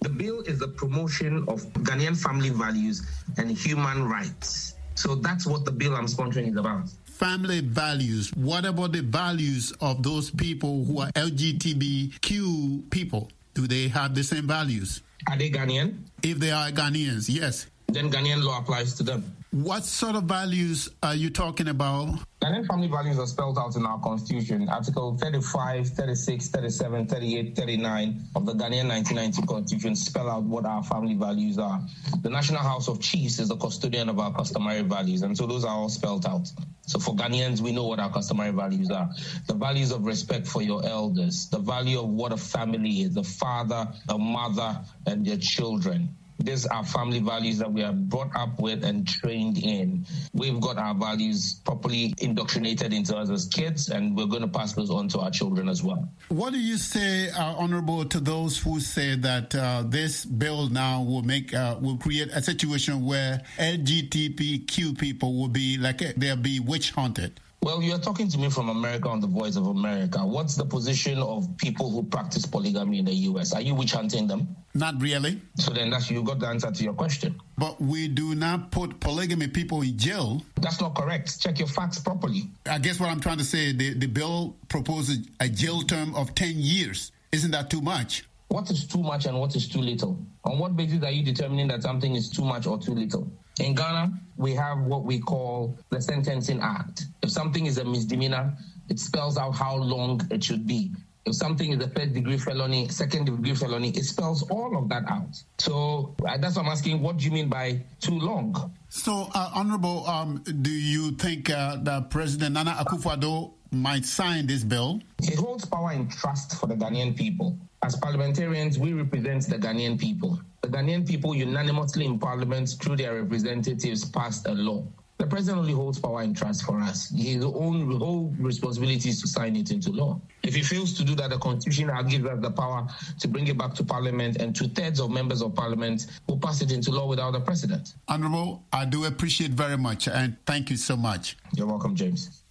The 0.00 0.08
bill 0.08 0.40
is 0.42 0.58
the 0.58 0.68
promotion 0.68 1.44
of 1.48 1.62
Ghanaian 1.74 2.20
family 2.20 2.50
values 2.50 3.06
and 3.38 3.50
human 3.50 4.08
rights. 4.08 4.74
So 4.94 5.14
that's 5.14 5.46
what 5.46 5.64
the 5.64 5.70
bill 5.70 5.94
I'm 5.94 6.06
sponsoring 6.06 6.50
is 6.50 6.56
about. 6.56 6.88
Family 7.04 7.60
values. 7.60 8.30
What 8.34 8.64
about 8.64 8.92
the 8.92 9.02
values 9.02 9.72
of 9.80 10.02
those 10.02 10.30
people 10.30 10.84
who 10.84 11.00
are 11.00 11.12
LGBTQ 11.12 12.90
people? 12.90 13.30
Do 13.54 13.66
they 13.66 13.88
have 13.88 14.14
the 14.14 14.24
same 14.24 14.46
values? 14.46 15.02
Are 15.30 15.38
they 15.38 15.50
Ghanaian? 15.50 15.98
If 16.22 16.38
they 16.38 16.50
are 16.50 16.70
Ghanaians, 16.70 17.28
yes. 17.28 17.66
Then 17.92 18.10
Ghanaian 18.10 18.42
law 18.42 18.58
applies 18.58 18.94
to 18.94 19.02
them. 19.02 19.36
What 19.50 19.84
sort 19.84 20.16
of 20.16 20.24
values 20.24 20.88
are 21.02 21.14
you 21.14 21.28
talking 21.28 21.68
about? 21.68 22.08
Ghanaian 22.40 22.66
family 22.66 22.88
values 22.88 23.18
are 23.18 23.26
spelled 23.26 23.58
out 23.58 23.76
in 23.76 23.84
our 23.84 24.00
constitution, 24.00 24.66
Article 24.70 25.18
35, 25.18 25.88
36, 25.88 26.48
37, 26.48 27.06
38, 27.06 27.54
39 27.54 28.22
of 28.34 28.46
the 28.46 28.54
Ghanaian 28.54 28.88
1990 28.88 29.42
constitution 29.42 29.94
spell 29.94 30.30
out 30.30 30.44
what 30.44 30.64
our 30.64 30.82
family 30.82 31.12
values 31.12 31.58
are. 31.58 31.82
The 32.22 32.30
National 32.30 32.62
House 32.62 32.88
of 32.88 32.98
Chiefs 33.00 33.38
is 33.40 33.48
the 33.48 33.56
custodian 33.56 34.08
of 34.08 34.18
our 34.18 34.32
customary 34.32 34.80
values, 34.80 35.20
and 35.20 35.36
so 35.36 35.46
those 35.46 35.66
are 35.66 35.76
all 35.76 35.90
spelled 35.90 36.24
out. 36.24 36.50
So 36.86 36.98
for 36.98 37.14
Ghanaians, 37.14 37.60
we 37.60 37.72
know 37.72 37.86
what 37.86 38.00
our 38.00 38.10
customary 38.10 38.52
values 38.52 38.90
are. 38.90 39.10
The 39.48 39.54
values 39.54 39.92
of 39.92 40.06
respect 40.06 40.46
for 40.46 40.62
your 40.62 40.82
elders, 40.86 41.50
the 41.50 41.58
value 41.58 42.00
of 42.00 42.08
what 42.08 42.32
a 42.32 42.38
family 42.38 43.02
is, 43.02 43.12
the 43.12 43.22
father, 43.22 43.86
a 44.08 44.16
mother, 44.16 44.80
and 45.06 45.26
their 45.26 45.36
children. 45.36 46.16
These 46.42 46.66
are 46.66 46.84
family 46.84 47.20
values 47.20 47.58
that 47.58 47.72
we 47.72 47.82
are 47.82 47.92
brought 47.92 48.34
up 48.34 48.58
with 48.58 48.84
and 48.84 49.06
trained 49.06 49.58
in. 49.58 50.04
We've 50.32 50.60
got 50.60 50.76
our 50.76 50.94
values 50.94 51.60
properly 51.64 52.14
indoctrinated 52.18 52.92
into 52.92 53.16
us 53.16 53.30
as 53.30 53.46
kids, 53.46 53.88
and 53.88 54.16
we're 54.16 54.26
going 54.26 54.42
to 54.42 54.48
pass 54.48 54.72
those 54.72 54.90
on 54.90 55.08
to 55.08 55.20
our 55.20 55.30
children 55.30 55.68
as 55.68 55.82
well. 55.82 56.08
What 56.28 56.52
do 56.52 56.58
you 56.58 56.76
say, 56.76 57.30
uh, 57.30 57.54
Honorable, 57.54 58.04
to 58.06 58.18
those 58.20 58.58
who 58.58 58.80
say 58.80 59.14
that 59.16 59.54
uh, 59.54 59.84
this 59.86 60.24
bill 60.24 60.68
now 60.68 61.02
will 61.02 61.22
make 61.22 61.54
uh, 61.54 61.76
will 61.80 61.96
create 61.96 62.28
a 62.32 62.42
situation 62.42 63.04
where 63.04 63.42
LGBTQ 63.58 64.98
people 64.98 65.38
will 65.38 65.48
be 65.48 65.78
like 65.78 65.98
they'll 66.16 66.36
be 66.36 66.60
witch 66.60 66.90
hunted? 66.90 67.40
Well, 67.62 67.80
you're 67.80 67.98
talking 67.98 68.26
to 68.28 68.38
me 68.38 68.50
from 68.50 68.68
America 68.70 69.08
on 69.08 69.20
the 69.20 69.28
Voice 69.28 69.54
of 69.54 69.68
America. 69.68 70.18
What's 70.18 70.56
the 70.56 70.64
position 70.64 71.18
of 71.18 71.48
people 71.58 71.92
who 71.92 72.02
practice 72.02 72.44
polygamy 72.44 72.98
in 72.98 73.04
the 73.04 73.14
U.S.? 73.14 73.52
Are 73.52 73.60
you 73.60 73.76
witch 73.76 73.92
hunting 73.92 74.26
them? 74.26 74.56
Not 74.74 75.00
really. 75.00 75.40
So 75.58 75.72
then 75.72 75.90
that's 75.90 76.10
you 76.10 76.24
got 76.24 76.40
the 76.40 76.48
answer 76.48 76.72
to 76.72 76.84
your 76.84 76.94
question. 76.94 77.40
But 77.56 77.80
we 77.80 78.08
do 78.08 78.34
not 78.34 78.72
put 78.72 78.98
polygamy 78.98 79.46
people 79.46 79.82
in 79.82 79.96
jail. 79.96 80.42
That's 80.60 80.80
not 80.80 80.96
correct. 80.96 81.40
Check 81.40 81.60
your 81.60 81.68
facts 81.68 82.00
properly. 82.00 82.50
I 82.66 82.78
guess 82.78 82.98
what 82.98 83.10
I'm 83.10 83.20
trying 83.20 83.38
to 83.38 83.44
say, 83.44 83.72
the, 83.72 83.94
the 83.94 84.06
bill 84.06 84.56
proposes 84.68 85.20
a 85.38 85.48
jail 85.48 85.82
term 85.82 86.16
of 86.16 86.34
10 86.34 86.54
years. 86.56 87.12
Isn't 87.30 87.52
that 87.52 87.70
too 87.70 87.80
much? 87.80 88.24
What 88.48 88.70
is 88.72 88.86
too 88.88 89.02
much 89.02 89.26
and 89.26 89.38
what 89.38 89.54
is 89.54 89.68
too 89.68 89.80
little? 89.80 90.18
On 90.44 90.58
what 90.58 90.76
basis 90.76 91.04
are 91.04 91.12
you 91.12 91.22
determining 91.22 91.68
that 91.68 91.82
something 91.82 92.16
is 92.16 92.28
too 92.28 92.44
much 92.44 92.66
or 92.66 92.76
too 92.76 92.92
little? 92.92 93.30
In 93.60 93.74
Ghana, 93.74 94.12
we 94.36 94.54
have 94.54 94.78
what 94.78 95.04
we 95.04 95.18
call 95.18 95.76
the 95.90 96.00
Sentencing 96.00 96.60
Act. 96.60 97.06
If 97.22 97.30
something 97.30 97.66
is 97.66 97.78
a 97.78 97.84
misdemeanor, 97.84 98.56
it 98.88 98.98
spells 98.98 99.36
out 99.36 99.52
how 99.52 99.76
long 99.76 100.20
it 100.30 100.42
should 100.42 100.66
be. 100.66 100.92
If 101.24 101.36
something 101.36 101.70
is 101.72 101.84
a 101.84 101.88
first 101.90 102.14
degree 102.14 102.36
felony, 102.36 102.88
second 102.88 103.26
degree 103.26 103.54
felony, 103.54 103.90
it 103.90 104.04
spells 104.04 104.42
all 104.50 104.76
of 104.76 104.88
that 104.88 105.04
out. 105.08 105.40
So 105.58 106.16
uh, 106.26 106.36
that's 106.38 106.56
what 106.56 106.64
I'm 106.66 106.72
asking. 106.72 107.00
What 107.00 107.18
do 107.18 107.24
you 107.24 107.30
mean 107.30 107.48
by 107.48 107.84
too 108.00 108.18
long? 108.18 108.72
So, 108.88 109.28
uh, 109.32 109.50
Honorable, 109.54 110.04
um, 110.06 110.42
do 110.42 110.70
you 110.70 111.12
think 111.12 111.48
uh, 111.48 111.76
that 111.82 112.10
President 112.10 112.54
Nana 112.54 112.72
Akufo-Addo 112.72 113.52
might 113.72 114.04
sign 114.04 114.46
this 114.46 114.62
bill? 114.62 115.00
He 115.22 115.34
holds 115.34 115.64
power 115.64 115.92
in 115.92 116.08
trust 116.08 116.60
for 116.60 116.66
the 116.66 116.74
Ghanaian 116.74 117.16
people. 117.16 117.58
As 117.82 117.96
parliamentarians, 117.96 118.78
we 118.78 118.92
represent 118.92 119.48
the 119.48 119.58
Ghanaian 119.58 119.98
people. 119.98 120.38
The 120.60 120.68
Ghanaian 120.68 121.06
people 121.06 121.34
unanimously 121.34 122.04
in 122.04 122.18
parliament 122.18 122.76
through 122.80 122.96
their 122.96 123.14
representatives 123.20 124.04
passed 124.04 124.46
a 124.46 124.52
law. 124.52 124.84
The 125.18 125.26
president 125.28 125.60
only 125.60 125.72
holds 125.72 126.00
power 126.00 126.22
in 126.22 126.34
trust 126.34 126.64
for 126.64 126.80
us. 126.80 127.08
His 127.10 127.44
own 127.44 127.96
whole 127.96 128.34
responsibility 128.38 129.08
is 129.08 129.20
to 129.22 129.28
sign 129.28 129.54
it 129.54 129.70
into 129.70 129.90
law. 129.90 130.20
If 130.42 130.54
he 130.54 130.62
fails 130.62 130.94
to 130.94 131.04
do 131.04 131.14
that, 131.14 131.30
the 131.30 131.38
constitution 131.38 131.90
gives 132.08 132.26
us 132.26 132.40
the 132.40 132.50
power 132.50 132.88
to 133.20 133.28
bring 133.28 133.46
it 133.46 133.56
back 133.56 133.74
to 133.74 133.84
parliament, 133.84 134.38
and 134.38 134.54
two 134.54 134.66
thirds 134.68 134.98
of 134.98 135.10
members 135.10 135.40
of 135.40 135.54
parliament 135.54 136.06
will 136.28 136.38
pass 136.38 136.60
it 136.60 136.72
into 136.72 136.90
law 136.90 137.06
without 137.06 137.32
the 137.32 137.40
president. 137.40 137.94
Honorable, 138.08 138.64
I 138.72 138.84
do 138.84 139.04
appreciate 139.04 139.52
very 139.52 139.78
much, 139.78 140.08
and 140.08 140.36
thank 140.44 140.70
you 140.70 140.76
so 140.76 140.96
much. 140.96 141.36
You're 141.54 141.68
welcome, 141.68 141.94
James. 141.94 142.41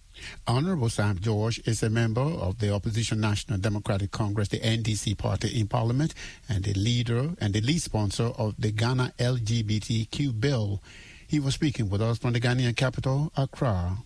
Honorable 0.46 0.88
Sam 0.88 1.18
George 1.18 1.60
is 1.66 1.82
a 1.82 1.90
member 1.90 2.20
of 2.20 2.58
the 2.58 2.72
opposition 2.72 3.20
National 3.20 3.58
Democratic 3.58 4.10
Congress, 4.10 4.48
the 4.48 4.60
NDC 4.60 5.16
party 5.18 5.60
in 5.60 5.68
parliament, 5.68 6.14
and 6.48 6.64
the 6.64 6.74
leader 6.74 7.30
and 7.40 7.54
the 7.54 7.60
lead 7.60 7.82
sponsor 7.82 8.32
of 8.38 8.54
the 8.58 8.70
Ghana 8.72 9.12
LGBTQ 9.18 10.40
bill. 10.40 10.82
He 11.26 11.40
was 11.40 11.54
speaking 11.54 11.88
with 11.88 12.02
us 12.02 12.18
from 12.18 12.34
the 12.34 12.40
Ghanaian 12.40 12.76
capital, 12.76 13.32
Accra. 13.36 13.98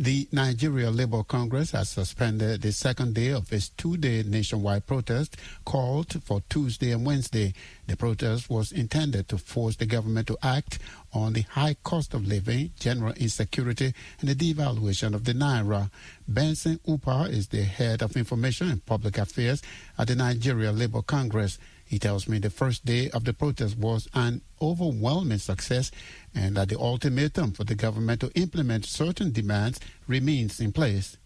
The 0.00 0.26
Nigeria 0.32 0.90
Labour 0.90 1.22
Congress 1.24 1.72
has 1.72 1.90
suspended 1.90 2.62
the 2.62 2.72
second 2.72 3.14
day 3.14 3.32
of 3.32 3.52
its 3.52 3.68
two 3.68 3.98
day 3.98 4.22
nationwide 4.22 4.86
protest 4.86 5.36
called 5.66 6.22
for 6.24 6.40
Tuesday 6.48 6.92
and 6.92 7.04
Wednesday. 7.04 7.52
The 7.86 7.98
protest 7.98 8.48
was 8.48 8.72
intended 8.72 9.28
to 9.28 9.36
force 9.36 9.76
the 9.76 9.84
government 9.84 10.26
to 10.28 10.38
act 10.42 10.78
on 11.12 11.34
the 11.34 11.42
high 11.42 11.76
cost 11.84 12.14
of 12.14 12.26
living, 12.26 12.70
general 12.80 13.12
insecurity, 13.12 13.92
and 14.20 14.30
the 14.30 14.34
devaluation 14.34 15.12
of 15.14 15.24
the 15.24 15.34
Naira. 15.34 15.90
Benson 16.26 16.80
Upah 16.88 17.28
is 17.28 17.48
the 17.48 17.64
head 17.64 18.00
of 18.00 18.16
information 18.16 18.70
and 18.70 18.86
public 18.86 19.18
affairs 19.18 19.60
at 19.98 20.08
the 20.08 20.14
Nigeria 20.16 20.72
Labour 20.72 21.02
Congress. 21.02 21.58
He 21.90 21.98
tells 21.98 22.28
me 22.28 22.38
the 22.38 22.50
first 22.50 22.84
day 22.84 23.10
of 23.10 23.24
the 23.24 23.32
protest 23.32 23.76
was 23.76 24.06
an 24.14 24.42
overwhelming 24.62 25.38
success 25.38 25.90
and 26.32 26.56
that 26.56 26.68
the 26.68 26.78
ultimatum 26.78 27.50
for 27.50 27.64
the 27.64 27.74
government 27.74 28.20
to 28.20 28.30
implement 28.36 28.84
certain 28.84 29.32
demands 29.32 29.80
remains 30.06 30.60
in 30.60 30.70
place. 30.70 31.16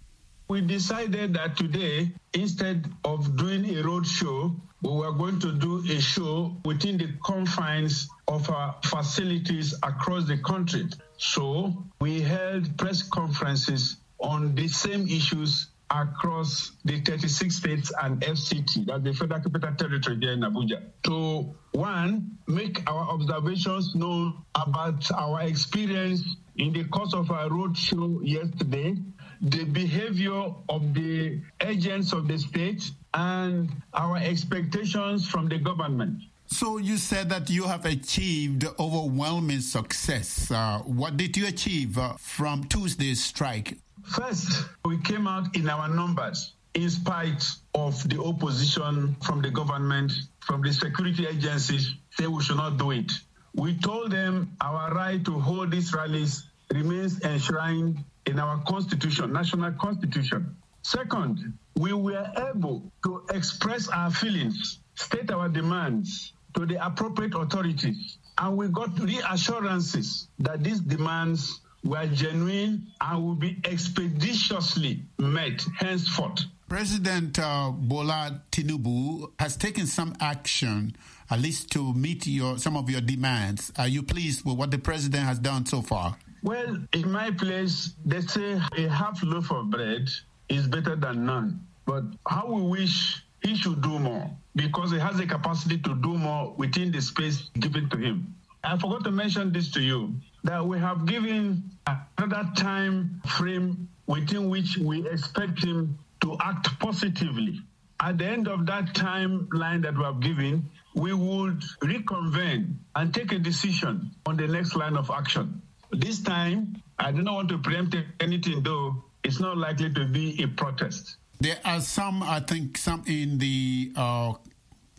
We 0.48 0.62
decided 0.62 1.34
that 1.34 1.58
today, 1.58 2.12
instead 2.32 2.90
of 3.04 3.36
doing 3.36 3.76
a 3.76 3.82
road 3.82 4.06
show, 4.06 4.56
we 4.80 4.90
were 4.90 5.12
going 5.12 5.38
to 5.40 5.52
do 5.52 5.84
a 5.84 6.00
show 6.00 6.56
within 6.64 6.96
the 6.96 7.12
confines 7.22 8.08
of 8.26 8.48
our 8.48 8.74
facilities 8.86 9.74
across 9.82 10.24
the 10.24 10.38
country. 10.38 10.86
So 11.18 11.84
we 12.00 12.22
held 12.22 12.78
press 12.78 13.02
conferences 13.02 13.98
on 14.18 14.54
the 14.54 14.68
same 14.68 15.06
issues 15.08 15.68
across 15.90 16.72
the 16.84 17.00
36 17.00 17.54
states 17.54 17.92
and 18.02 18.20
FCT, 18.20 18.86
that's 18.86 19.04
the 19.04 19.12
Federal 19.12 19.40
Capital 19.40 19.74
Territory 19.76 20.18
here 20.20 20.32
in 20.32 20.40
Abuja, 20.40 20.82
to 21.04 21.54
one, 21.72 22.38
make 22.46 22.88
our 22.90 23.04
observations 23.10 23.94
known 23.94 24.42
about 24.54 25.10
our 25.12 25.42
experience 25.42 26.36
in 26.56 26.72
the 26.72 26.84
course 26.84 27.14
of 27.14 27.30
our 27.30 27.50
road 27.50 27.76
show 27.76 28.20
yesterday, 28.22 28.94
the 29.42 29.64
behavior 29.64 30.52
of 30.68 30.94
the 30.94 31.40
agents 31.60 32.12
of 32.12 32.28
the 32.28 32.38
state, 32.38 32.90
and 33.14 33.70
our 33.92 34.16
expectations 34.16 35.28
from 35.28 35.48
the 35.48 35.58
government. 35.58 36.22
So 36.46 36.78
you 36.78 36.98
said 36.98 37.30
that 37.30 37.50
you 37.50 37.64
have 37.64 37.84
achieved 37.86 38.66
overwhelming 38.78 39.60
success. 39.60 40.50
Uh, 40.50 40.80
what 40.80 41.16
did 41.16 41.36
you 41.36 41.46
achieve 41.46 41.98
uh, 41.98 42.14
from 42.18 42.64
Tuesday's 42.64 43.24
strike? 43.24 43.78
First, 44.04 44.66
we 44.84 44.98
came 44.98 45.26
out 45.26 45.56
in 45.56 45.68
our 45.68 45.88
numbers 45.88 46.52
in 46.74 46.90
spite 46.90 47.42
of 47.74 48.06
the 48.08 48.20
opposition 48.22 49.16
from 49.24 49.40
the 49.40 49.50
government, 49.50 50.12
from 50.40 50.60
the 50.62 50.72
security 50.72 51.26
agencies, 51.26 51.94
say 52.10 52.26
we 52.26 52.42
should 52.42 52.56
not 52.56 52.76
do 52.76 52.90
it. 52.90 53.10
We 53.54 53.74
told 53.78 54.10
them 54.10 54.56
our 54.60 54.92
right 54.92 55.24
to 55.24 55.38
hold 55.38 55.70
these 55.70 55.94
rallies 55.94 56.44
remains 56.72 57.22
enshrined 57.22 58.04
in 58.26 58.38
our 58.38 58.62
constitution, 58.64 59.32
national 59.32 59.72
constitution. 59.72 60.56
Second, 60.82 61.56
we 61.76 61.92
were 61.92 62.26
able 62.36 62.82
to 63.04 63.24
express 63.30 63.88
our 63.88 64.10
feelings, 64.10 64.80
state 64.96 65.30
our 65.30 65.48
demands 65.48 66.32
to 66.54 66.66
the 66.66 66.84
appropriate 66.84 67.34
authorities, 67.34 68.18
and 68.38 68.56
we 68.56 68.68
got 68.68 68.98
reassurances 68.98 70.28
that 70.40 70.62
these 70.62 70.80
demands 70.80 71.60
were 71.84 72.06
genuine 72.06 72.86
and 73.00 73.22
will 73.24 73.34
be 73.34 73.58
expeditiously 73.64 75.02
met 75.18 75.64
henceforth. 75.78 76.44
President 76.68 77.38
uh, 77.38 77.70
Bola 77.70 78.42
Tinubu 78.50 79.30
has 79.38 79.56
taken 79.56 79.86
some 79.86 80.14
action, 80.18 80.96
at 81.30 81.38
least 81.40 81.70
to 81.72 81.92
meet 81.92 82.26
your 82.26 82.58
some 82.58 82.76
of 82.76 82.88
your 82.88 83.02
demands. 83.02 83.70
Are 83.76 83.86
you 83.86 84.02
pleased 84.02 84.44
with 84.44 84.56
what 84.56 84.70
the 84.70 84.78
president 84.78 85.24
has 85.24 85.38
done 85.38 85.66
so 85.66 85.82
far? 85.82 86.16
Well, 86.42 86.78
in 86.92 87.10
my 87.10 87.30
place, 87.30 87.94
they 88.04 88.20
say 88.22 88.60
a 88.76 88.88
half 88.88 89.22
loaf 89.22 89.50
of 89.50 89.70
bread 89.70 90.08
is 90.48 90.66
better 90.66 90.96
than 90.96 91.26
none. 91.26 91.66
But 91.86 92.04
how 92.26 92.46
we 92.50 92.62
wish 92.62 93.22
he 93.42 93.54
should 93.56 93.82
do 93.82 93.98
more 93.98 94.30
because 94.56 94.90
he 94.90 94.98
has 94.98 95.16
the 95.16 95.26
capacity 95.26 95.78
to 95.78 95.94
do 95.96 96.16
more 96.16 96.54
within 96.56 96.90
the 96.92 97.02
space 97.02 97.50
given 97.60 97.88
to 97.90 97.98
him. 97.98 98.34
I 98.62 98.78
forgot 98.78 99.04
to 99.04 99.10
mention 99.10 99.52
this 99.52 99.70
to 99.72 99.82
you 99.82 100.14
that 100.44 100.64
we 100.66 100.78
have 100.78 101.06
given 101.06 101.70
another 101.86 102.48
time 102.56 103.20
frame 103.26 103.88
within 104.06 104.48
which 104.48 104.76
we 104.78 105.08
expect 105.08 105.64
him 105.64 105.98
to 106.22 106.36
act 106.40 106.78
positively. 106.78 107.60
At 108.00 108.18
the 108.18 108.26
end 108.26 108.48
of 108.48 108.66
that 108.66 108.92
timeline 108.94 109.82
that 109.82 109.96
we 109.96 110.04
have 110.04 110.20
given, 110.20 110.68
we 110.94 111.12
would 111.14 111.62
reconvene 111.80 112.78
and 112.94 113.12
take 113.12 113.32
a 113.32 113.38
decision 113.38 114.10
on 114.26 114.36
the 114.36 114.46
next 114.46 114.76
line 114.76 114.96
of 114.96 115.10
action. 115.10 115.62
This 115.90 116.20
time, 116.20 116.82
I 116.98 117.12
do 117.12 117.22
not 117.22 117.34
want 117.34 117.48
to 117.50 117.58
preempt 117.58 117.96
anything, 118.20 118.62
though 118.62 119.04
it's 119.22 119.40
not 119.40 119.56
likely 119.56 119.92
to 119.94 120.06
be 120.06 120.42
a 120.42 120.48
protest. 120.48 121.16
There 121.40 121.58
are 121.64 121.80
some, 121.80 122.22
I 122.22 122.40
think, 122.40 122.78
some 122.78 123.04
in 123.06 123.38
the 123.38 123.92
uh, 123.96 124.34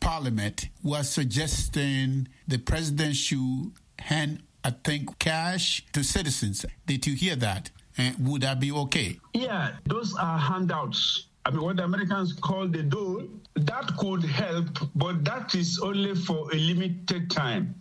parliament 0.02 0.70
who 0.84 0.96
are 0.96 1.04
suggesting 1.04 2.28
the 2.48 2.58
president 2.58 3.16
should 3.16 3.72
hand, 4.00 4.42
I 4.66 4.72
think, 4.72 5.20
cash 5.20 5.86
to 5.94 6.04
citizens. 6.04 6.66
Did 6.88 7.06
you 7.06 7.14
hear 7.14 7.36
that? 7.36 7.70
And 8.00 8.28
would 8.28 8.42
that 8.42 8.60
be 8.60 8.72
okay? 8.72 9.20
Yeah, 9.36 9.74
those 9.86 10.16
are 10.16 10.40
handouts. 10.40 11.28
I 11.46 11.52
mean, 11.52 11.62
what 11.62 11.78
the 11.78 11.84
Americans 11.84 12.34
call 12.34 12.68
the 12.68 12.82
dole, 12.82 13.28
that 13.54 13.96
could 14.00 14.24
help, 14.24 14.66
but 14.96 15.24
that 15.24 15.54
is 15.54 15.80
only 15.84 16.16
for 16.16 16.52
a 16.52 16.56
limited 16.56 17.30
time. 17.30 17.76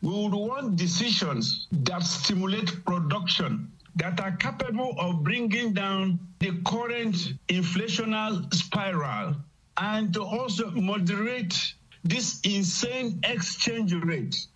We 0.00 0.10
would 0.10 0.32
want 0.32 0.76
decisions 0.76 1.66
that 1.72 2.04
stimulate 2.04 2.84
production 2.84 3.72
that 3.96 4.20
are 4.20 4.36
capable 4.36 4.94
of 4.96 5.24
bringing 5.24 5.72
down 5.72 6.20
the 6.38 6.52
current 6.64 7.16
inflational 7.48 8.48
spiral 8.52 9.34
and 9.76 10.14
to 10.14 10.22
also 10.22 10.70
moderate 10.70 11.74
this 12.04 12.38
insane 12.44 13.18
exchange 13.24 13.92
rate. 13.92 14.46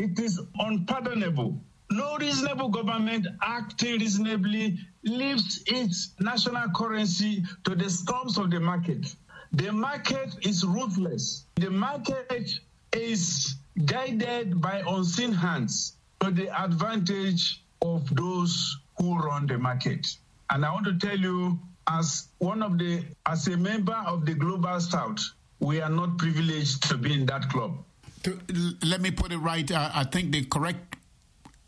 It 0.00 0.18
is 0.18 0.40
unpardonable. 0.58 1.60
No 1.90 2.16
reasonable 2.16 2.70
government 2.70 3.26
acting 3.42 3.98
reasonably 3.98 4.78
leaves 5.02 5.62
its 5.66 6.14
national 6.18 6.70
currency 6.70 7.44
to 7.64 7.74
the 7.74 7.90
storms 7.90 8.38
of 8.38 8.50
the 8.50 8.60
market. 8.60 9.14
The 9.52 9.70
market 9.70 10.36
is 10.40 10.64
ruthless. 10.64 11.44
The 11.56 11.68
market 11.68 12.50
is 12.94 13.56
guided 13.84 14.62
by 14.62 14.82
unseen 14.88 15.32
hands 15.32 15.96
to 16.20 16.30
the 16.30 16.48
advantage 16.64 17.62
of 17.82 18.08
those 18.16 18.78
who 18.96 19.18
run 19.18 19.46
the 19.48 19.58
market. 19.58 20.06
And 20.48 20.64
I 20.64 20.72
want 20.72 20.86
to 20.86 20.96
tell 20.96 21.18
you, 21.18 21.58
as 21.86 22.28
one 22.38 22.62
of 22.62 22.78
the, 22.78 23.04
as 23.26 23.48
a 23.48 23.56
member 23.58 24.02
of 24.06 24.24
the 24.24 24.32
Global 24.32 24.80
South, 24.80 25.20
we 25.58 25.82
are 25.82 25.90
not 25.90 26.16
privileged 26.16 26.84
to 26.88 26.96
be 26.96 27.12
in 27.12 27.26
that 27.26 27.50
club. 27.50 27.84
To, 28.24 28.38
let 28.84 29.00
me 29.00 29.10
put 29.10 29.32
it 29.32 29.38
right. 29.38 29.70
Uh, 29.70 29.90
I 29.94 30.04
think 30.04 30.32
the 30.32 30.44
correct, 30.44 30.96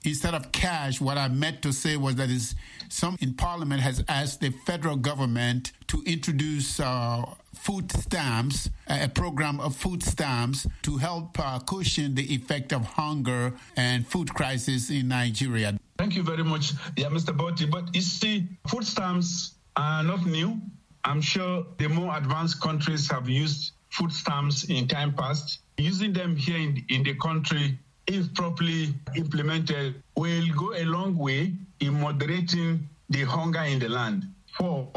instead 0.04 0.34
of 0.34 0.52
cash, 0.52 1.00
what 1.00 1.16
I 1.16 1.28
meant 1.28 1.62
to 1.62 1.72
say 1.72 1.96
was 1.96 2.16
that 2.16 2.28
is 2.30 2.54
some 2.88 3.16
in 3.20 3.34
Parliament 3.34 3.80
has 3.80 4.04
asked 4.08 4.40
the 4.40 4.50
federal 4.66 4.96
government 4.96 5.72
to 5.88 6.02
introduce 6.04 6.78
uh, 6.78 7.24
food 7.54 7.90
stamps, 7.92 8.68
a 8.86 9.08
program 9.08 9.60
of 9.60 9.74
food 9.74 10.02
stamps 10.02 10.66
to 10.82 10.98
help 10.98 11.38
uh, 11.38 11.58
cushion 11.60 12.14
the 12.14 12.34
effect 12.34 12.72
of 12.72 12.84
hunger 12.84 13.54
and 13.76 14.06
food 14.06 14.34
crisis 14.34 14.90
in 14.90 15.08
Nigeria. 15.08 15.78
Thank 15.96 16.16
you 16.16 16.22
very 16.22 16.44
much, 16.44 16.72
yeah, 16.96 17.06
Mr. 17.06 17.34
Butty. 17.34 17.66
But 17.66 17.94
you 17.94 18.02
see, 18.02 18.48
food 18.66 18.84
stamps 18.84 19.54
are 19.76 20.02
not 20.02 20.26
new. 20.26 20.60
I'm 21.04 21.20
sure 21.22 21.64
the 21.78 21.88
more 21.88 22.16
advanced 22.16 22.60
countries 22.60 23.10
have 23.10 23.28
used 23.28 23.72
food 23.90 24.12
stamps 24.12 24.64
in 24.64 24.88
time 24.88 25.14
past. 25.14 25.60
Using 25.78 26.12
them 26.12 26.36
here 26.36 26.56
in, 26.56 26.84
in 26.88 27.02
the 27.02 27.14
country, 27.14 27.78
if 28.06 28.32
properly 28.34 28.94
implemented, 29.16 30.02
will 30.16 30.46
go 30.56 30.74
a 30.74 30.84
long 30.84 31.16
way 31.16 31.52
in 31.80 32.00
moderating 32.00 32.88
the 33.10 33.22
hunger 33.22 33.62
in 33.62 33.78
the 33.78 33.88
land 33.88 34.24
for 34.56 34.88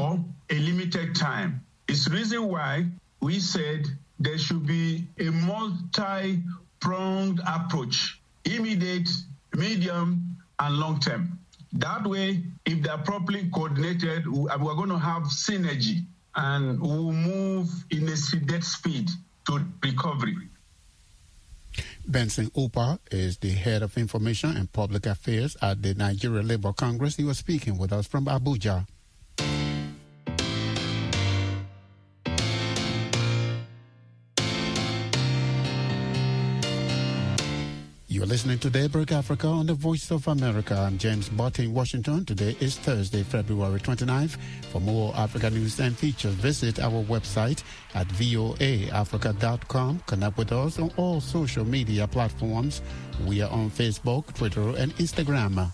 a 0.49 0.59
limited 0.59 1.15
time. 1.15 1.65
It's 1.87 2.05
the 2.05 2.11
reason 2.11 2.47
why 2.47 2.85
we 3.21 3.39
said 3.39 3.85
there 4.19 4.37
should 4.37 4.65
be 4.65 5.07
a 5.19 5.25
multi 5.31 6.41
pronged 6.79 7.39
approach 7.47 8.19
immediate, 8.45 9.09
medium, 9.53 10.37
and 10.59 10.77
long 10.77 10.99
term. 10.99 11.39
That 11.73 12.05
way, 12.05 12.43
if 12.65 12.81
they're 12.83 12.97
properly 12.99 13.49
coordinated, 13.53 14.25
uh, 14.27 14.57
we're 14.61 14.75
going 14.75 14.89
to 14.89 14.99
have 14.99 15.23
synergy 15.23 16.05
and 16.35 16.79
we'll 16.79 17.11
move 17.11 17.69
in 17.89 18.07
a 18.07 18.15
seeded 18.15 18.63
speed 18.63 19.09
to 19.47 19.65
recovery. 19.83 20.35
Benson 22.07 22.49
Upah 22.51 22.99
is 23.11 23.37
the 23.37 23.51
head 23.51 23.81
of 23.81 23.97
information 23.97 24.55
and 24.55 24.71
public 24.71 25.05
affairs 25.05 25.57
at 25.61 25.81
the 25.81 25.93
Nigeria 25.95 26.43
Labour 26.43 26.71
Congress. 26.73 27.15
He 27.15 27.23
was 27.23 27.37
speaking 27.39 27.77
with 27.77 27.91
us 27.91 28.05
from 28.05 28.25
Abuja. 28.25 28.87
You're 38.15 38.25
listening 38.25 38.59
to 38.59 38.69
Daybreak 38.69 39.11
Africa 39.11 39.45
on 39.45 39.65
the 39.65 39.73
Voice 39.73 40.09
of 40.09 40.25
America. 40.29 40.73
I'm 40.73 40.97
James 40.97 41.27
Butty 41.27 41.65
in 41.65 41.73
Washington. 41.73 42.23
Today 42.23 42.55
is 42.61 42.77
Thursday, 42.77 43.23
February 43.23 43.81
29th. 43.81 44.37
For 44.71 44.79
more 44.79 45.13
Africa 45.17 45.49
news 45.49 45.81
and 45.81 45.97
features, 45.97 46.33
visit 46.35 46.79
our 46.79 47.03
website 47.03 47.61
at 47.93 48.07
voaafrica.com. 48.07 50.03
Connect 50.05 50.37
with 50.37 50.53
us 50.53 50.79
on 50.79 50.93
all 50.95 51.19
social 51.19 51.65
media 51.65 52.07
platforms. 52.07 52.81
We 53.25 53.41
are 53.41 53.51
on 53.51 53.69
Facebook, 53.69 54.33
Twitter, 54.33 54.69
and 54.77 54.95
Instagram. 54.95 55.69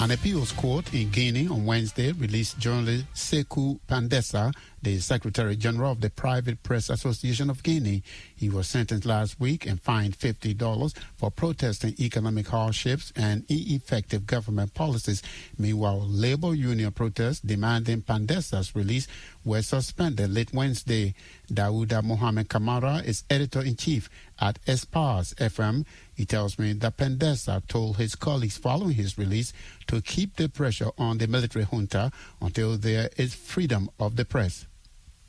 An 0.00 0.12
appeals 0.12 0.50
court 0.52 0.94
in 0.94 1.10
Guinea 1.10 1.46
on 1.48 1.66
Wednesday 1.66 2.12
released 2.12 2.58
journalist 2.58 3.04
Sekou 3.14 3.78
Pandessa, 3.86 4.50
the 4.82 4.98
Secretary 4.98 5.56
General 5.56 5.92
of 5.92 6.00
the 6.00 6.10
Private 6.10 6.62
Press 6.62 6.88
Association 6.88 7.50
of 7.50 7.62
Guinea. 7.62 8.02
He 8.34 8.48
was 8.48 8.68
sentenced 8.68 9.06
last 9.06 9.38
week 9.38 9.66
and 9.66 9.80
fined 9.80 10.18
$50 10.18 10.94
for 11.16 11.30
protesting 11.30 11.94
economic 11.98 12.48
hardships 12.48 13.12
and 13.14 13.44
ineffective 13.48 14.26
government 14.26 14.74
policies. 14.74 15.22
Meanwhile, 15.58 16.06
labor 16.06 16.54
union 16.54 16.92
protests 16.92 17.40
demanding 17.40 18.02
Pandessa's 18.02 18.74
release 18.74 19.06
were 19.44 19.62
suspended 19.62 20.32
late 20.32 20.52
Wednesday. 20.54 21.14
Dauda 21.52 22.02
Mohamed 22.02 22.48
Kamara 22.48 23.04
is 23.04 23.24
editor 23.28 23.60
in 23.60 23.76
chief 23.76 24.08
at 24.40 24.58
Espace 24.66 25.34
FM. 25.34 25.84
He 26.14 26.24
tells 26.24 26.58
me 26.58 26.72
that 26.74 26.96
Pandessa 26.96 27.66
told 27.66 27.96
his 27.96 28.14
colleagues 28.14 28.58
following 28.58 28.94
his 28.94 29.18
release 29.18 29.52
to 29.86 30.00
keep 30.00 30.36
the 30.36 30.48
pressure 30.48 30.90
on 30.98 31.18
the 31.18 31.26
military 31.26 31.64
junta 31.64 32.10
until 32.40 32.76
there 32.76 33.10
is 33.16 33.34
freedom 33.34 33.90
of 33.98 34.16
the 34.16 34.24
press. 34.24 34.66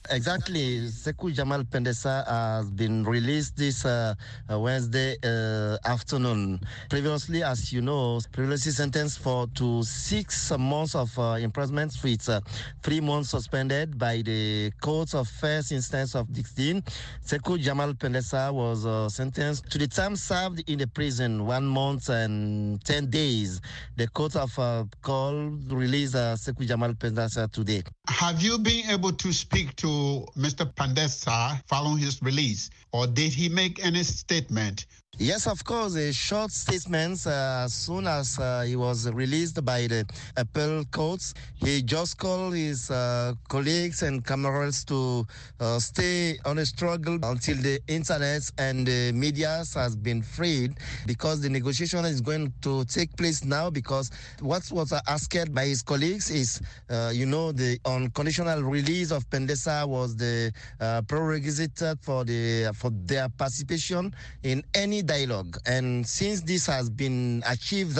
Exactly. 0.09 0.87
Sekou 0.89 1.31
Jamal 1.31 1.63
Pendessa 1.63 2.25
has 2.27 2.69
been 2.71 3.05
released 3.05 3.55
this 3.55 3.85
uh, 3.85 4.15
Wednesday 4.49 5.15
uh, 5.23 5.77
afternoon. 5.85 6.59
Previously, 6.89 7.43
as 7.43 7.71
you 7.71 7.81
know, 7.81 8.19
previously 8.31 8.71
sentenced 8.71 9.19
for 9.19 9.47
to 9.53 9.83
six 9.83 10.51
months 10.57 10.95
of 10.95 11.17
uh, 11.19 11.37
imprisonment 11.39 11.95
with 12.03 12.27
uh, 12.27 12.41
three 12.81 12.99
months 12.99 13.29
suspended 13.29 13.97
by 13.97 14.21
the 14.23 14.71
court 14.81 15.13
of 15.13 15.27
first 15.27 15.71
instance 15.71 16.15
of 16.15 16.27
Dixinn. 16.33 16.81
Sekou 17.23 17.59
Jamal 17.59 17.93
Pendessa 17.93 18.51
was 18.51 18.85
uh, 18.85 19.07
sentenced 19.07 19.69
to 19.69 19.77
the 19.77 19.87
time 19.87 20.15
served 20.15 20.67
in 20.67 20.79
the 20.79 20.87
prison, 20.87 21.45
one 21.45 21.65
month 21.65 22.09
and 22.09 22.83
10 22.85 23.09
days. 23.11 23.61
The 23.97 24.07
court 24.07 24.35
of 24.35 24.57
uh, 24.57 24.85
call 25.03 25.51
released 25.69 26.15
Sekou 26.15 26.65
Jamal 26.65 26.93
Pendessa 26.93 27.49
today. 27.51 27.83
Have 28.09 28.41
you 28.41 28.57
been 28.57 28.89
able 28.89 29.13
to 29.13 29.31
speak 29.31 29.75
to 29.77 29.90
Mr. 30.37 30.65
Pandesa 30.73 31.61
following 31.67 31.97
his 31.97 32.21
release, 32.21 32.69
or 32.91 33.07
did 33.07 33.33
he 33.33 33.49
make 33.49 33.83
any 33.83 34.03
statement 34.03 34.85
Yes, 35.17 35.45
of 35.45 35.63
course. 35.65 35.95
A 35.97 36.11
short 36.13 36.51
statement 36.51 37.27
uh, 37.27 37.63
as 37.65 37.73
soon 37.73 38.07
as 38.07 38.39
uh, 38.39 38.61
he 38.65 38.75
was 38.75 39.07
released 39.11 39.63
by 39.63 39.85
the 39.85 40.05
appeal 40.37 40.83
courts, 40.85 41.33
he 41.55 41.83
just 41.83 42.17
called 42.17 42.55
his 42.55 42.89
uh, 42.89 43.33
colleagues 43.49 44.01
and 44.01 44.23
comrades 44.25 44.83
to 44.85 45.27
uh, 45.59 45.77
stay 45.79 46.39
on 46.45 46.57
a 46.57 46.65
struggle 46.65 47.19
until 47.23 47.57
the 47.57 47.79
internet 47.87 48.49
and 48.57 48.87
the 48.87 49.11
media 49.11 49.63
has 49.75 49.95
been 49.95 50.23
freed 50.23 50.77
because 51.05 51.39
the 51.41 51.49
negotiation 51.49 52.03
is 52.05 52.19
going 52.21 52.51
to 52.61 52.83
take 52.85 53.15
place 53.15 53.43
now 53.43 53.69
because 53.69 54.09
what 54.39 54.63
was 54.71 54.91
asked 55.07 55.53
by 55.53 55.65
his 55.65 55.83
colleagues 55.83 56.31
is, 56.31 56.61
uh, 56.89 57.11
you 57.13 57.25
know, 57.27 57.51
the 57.51 57.77
unconditional 57.85 58.63
release 58.63 59.11
of 59.11 59.29
Pendessa 59.29 59.85
was 59.87 60.15
the 60.15 60.51
uh, 60.79 61.01
prerequisite 61.03 61.99
for, 62.01 62.23
the, 62.23 62.71
for 62.73 62.89
their 63.05 63.27
participation 63.29 64.11
in 64.43 64.63
any 64.73 65.00
dialogue. 65.01 65.57
And 65.65 66.05
since 66.05 66.41
this 66.41 66.65
has 66.67 66.89
been 66.89 67.43
achieved, 67.47 67.99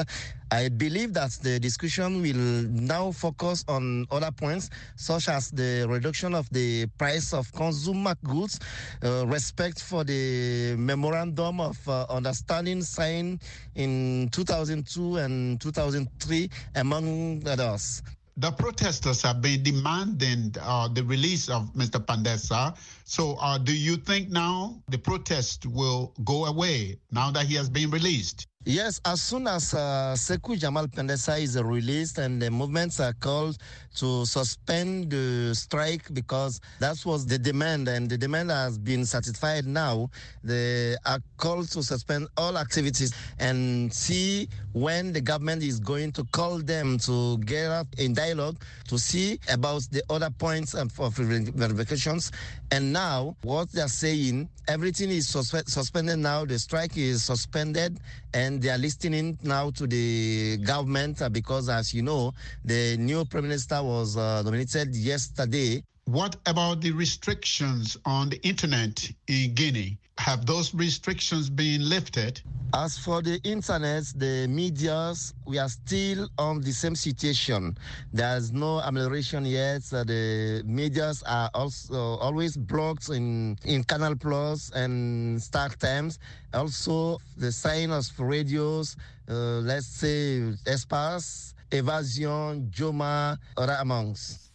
I 0.52 0.68
believe 0.68 1.14
that 1.14 1.32
the 1.42 1.60
discussion 1.60 2.22
will 2.22 2.68
now 2.70 3.12
focus 3.12 3.64
on 3.70 4.06
other 4.12 4.32
points, 4.32 4.70
such 4.98 5.30
as 5.30 5.50
the 5.52 5.86
reduction 5.88 6.36
of 6.36 6.50
the 6.50 6.88
price 6.98 7.34
of 7.34 7.52
consumer 7.54 8.16
goods, 8.24 8.60
uh, 9.04 9.26
respect 9.28 9.82
for 9.82 10.04
the 10.04 10.76
memorandum 10.78 11.62
of 11.62 11.78
uh, 11.88 12.06
understanding 12.10 12.82
signed 12.82 13.42
in 13.76 14.28
2002 14.34 15.18
and 15.18 15.62
2003, 15.62 16.50
among 16.76 17.48
others. 17.48 18.04
The 18.42 18.52
protesters 18.52 19.22
have 19.22 19.40
been 19.40 19.62
demanding 19.62 20.56
uh, 20.60 20.88
the 20.88 21.04
release 21.04 21.48
of 21.48 21.72
Mr. 21.76 22.04
Pandesa. 22.04 22.76
So, 23.04 23.36
uh, 23.40 23.60
do 23.60 23.72
you 23.72 23.98
think 23.98 24.30
now 24.30 24.82
the 24.90 24.98
protest 24.98 25.68
will 25.68 26.12
go 26.24 26.46
away 26.46 26.98
now 27.12 27.30
that 27.30 27.46
he 27.46 27.54
has 27.54 27.70
been 27.70 27.92
released? 27.92 28.48
Yes, 28.64 29.02
as 29.06 29.24
soon 29.24 29.48
as 29.48 29.74
uh, 29.74 30.14
Sekou 30.16 30.56
Jamal 30.56 30.86
Pendessa 30.88 31.42
is 31.42 31.60
released 31.60 32.20
and 32.20 32.40
the 32.40 32.52
movements 32.52 33.00
are 33.00 33.14
called 33.14 33.58
to 33.96 34.24
suspend 34.28 35.10
the 35.10 35.56
strike 35.56 36.14
because 36.14 36.62
that 36.80 37.04
was 37.04 37.26
the 37.26 37.40
demand 37.40 37.88
and 37.88 38.08
the 38.08 38.20
demand 38.20 38.52
has 38.52 38.78
been 38.78 39.04
satisfied 39.04 39.66
now, 39.66 40.12
they 40.44 40.96
are 41.08 41.18
called 41.38 41.72
to 41.72 41.82
suspend 41.82 42.28
all 42.38 42.56
activities 42.56 43.12
and 43.40 43.92
see 43.92 44.48
when 44.74 45.12
the 45.12 45.22
government 45.22 45.64
is 45.64 45.80
going 45.80 46.12
to 46.12 46.24
call 46.26 46.60
them 46.60 47.00
to 47.00 47.40
get 47.40 47.72
up 47.72 47.88
in 47.98 48.14
dialogue 48.14 48.62
to 48.88 49.00
see 49.00 49.40
about 49.52 49.82
the 49.92 50.04
other 50.12 50.30
points 50.30 50.76
of, 50.76 50.92
verifications. 50.92 52.32
And 52.70 52.94
now 52.94 53.36
what 53.42 53.72
they're 53.72 53.88
saying, 53.88 54.50
everything 54.68 55.10
is 55.10 55.28
suspe- 55.28 55.68
suspended 55.68 56.20
now, 56.20 56.46
the 56.46 56.60
strike 56.60 56.96
is 56.96 57.24
suspended 57.24 58.00
and 58.34 58.51
and 58.52 58.62
they 58.62 58.70
are 58.70 58.78
listening 58.78 59.38
now 59.44 59.70
to 59.72 59.88
the 59.88 60.58
government 60.58 61.22
uh, 61.22 61.30
because, 61.30 61.70
as 61.70 61.94
you 61.94 62.02
know, 62.02 62.34
the 62.66 62.98
new 62.98 63.24
prime 63.24 63.44
minister 63.44 63.82
was 63.82 64.18
uh, 64.18 64.42
nominated 64.44 64.94
yesterday. 64.94 65.82
What 66.06 66.36
about 66.46 66.82
the 66.82 66.92
restrictions 66.92 67.96
on 68.06 68.30
the 68.30 68.46
internet 68.46 69.10
in 69.28 69.54
Guinea? 69.54 69.98
Have 70.18 70.46
those 70.46 70.74
restrictions 70.74 71.50
been 71.50 71.90
lifted? 71.90 72.42
As 72.74 72.98
for 72.98 73.22
the 73.22 73.40
internet, 73.44 74.06
the 74.16 74.48
medias, 74.48 75.34
we 75.46 75.58
are 75.58 75.68
still 75.68 76.30
on 76.38 76.62
the 76.62 76.72
same 76.72 76.96
situation. 76.96 77.78
There's 78.14 78.54
no 78.54 78.80
amelioration 78.80 79.46
yet. 79.46 79.82
Uh, 79.92 80.06
the 80.06 80.64
medias 80.66 81.22
are 81.24 81.50
also 81.54 82.18
always 82.18 82.56
blocked 82.56 83.10
in, 83.10 83.58
in 83.66 83.84
Canal 83.84 84.16
Plus 84.16 84.72
and 84.74 85.42
Star 85.42 85.70
Times. 85.70 86.20
Also, 86.54 87.20
the 87.36 87.52
signals 87.52 88.10
for 88.10 88.26
radios, 88.28 88.96
uh, 89.28 89.60
let's 89.60 89.88
say 89.88 90.54
Espace, 90.66 91.54
Evasion, 91.72 92.70
Djoma, 92.72 93.38
other 93.58 93.78
amongst. 93.82 94.52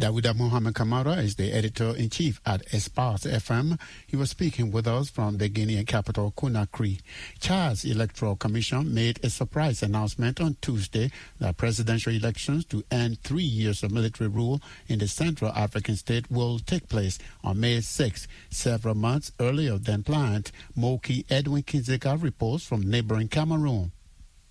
Dawuda 0.00 0.32
Mohamed 0.32 0.74
Kamara 0.74 1.18
is 1.24 1.34
the 1.34 1.50
editor-in-chief 1.50 2.40
at 2.46 2.64
Espace 2.68 3.26
FM. 3.26 3.80
He 4.06 4.14
was 4.14 4.30
speaking 4.30 4.70
with 4.70 4.86
us 4.86 5.10
from 5.10 5.38
the 5.38 5.50
Guinean 5.50 5.88
capital, 5.88 6.32
Conakry. 6.36 7.00
Chad's 7.40 7.84
Electoral 7.84 8.36
Commission 8.36 8.94
made 8.94 9.18
a 9.24 9.28
surprise 9.28 9.82
announcement 9.82 10.40
on 10.40 10.56
Tuesday 10.62 11.10
that 11.40 11.56
presidential 11.56 12.12
elections 12.12 12.64
to 12.66 12.84
end 12.92 13.20
three 13.24 13.42
years 13.42 13.82
of 13.82 13.90
military 13.90 14.28
rule 14.28 14.60
in 14.86 15.00
the 15.00 15.08
Central 15.08 15.50
African 15.50 15.96
state 15.96 16.30
will 16.30 16.60
take 16.60 16.88
place 16.88 17.18
on 17.42 17.58
May 17.58 17.80
6, 17.80 18.28
several 18.50 18.94
months 18.94 19.32
earlier 19.40 19.78
than 19.78 20.04
planned. 20.04 20.52
Moki 20.76 21.26
Edwin 21.28 21.64
Kindzeka 21.64 22.22
reports 22.22 22.64
from 22.64 22.88
neighboring 22.88 23.26
Cameroon. 23.26 23.90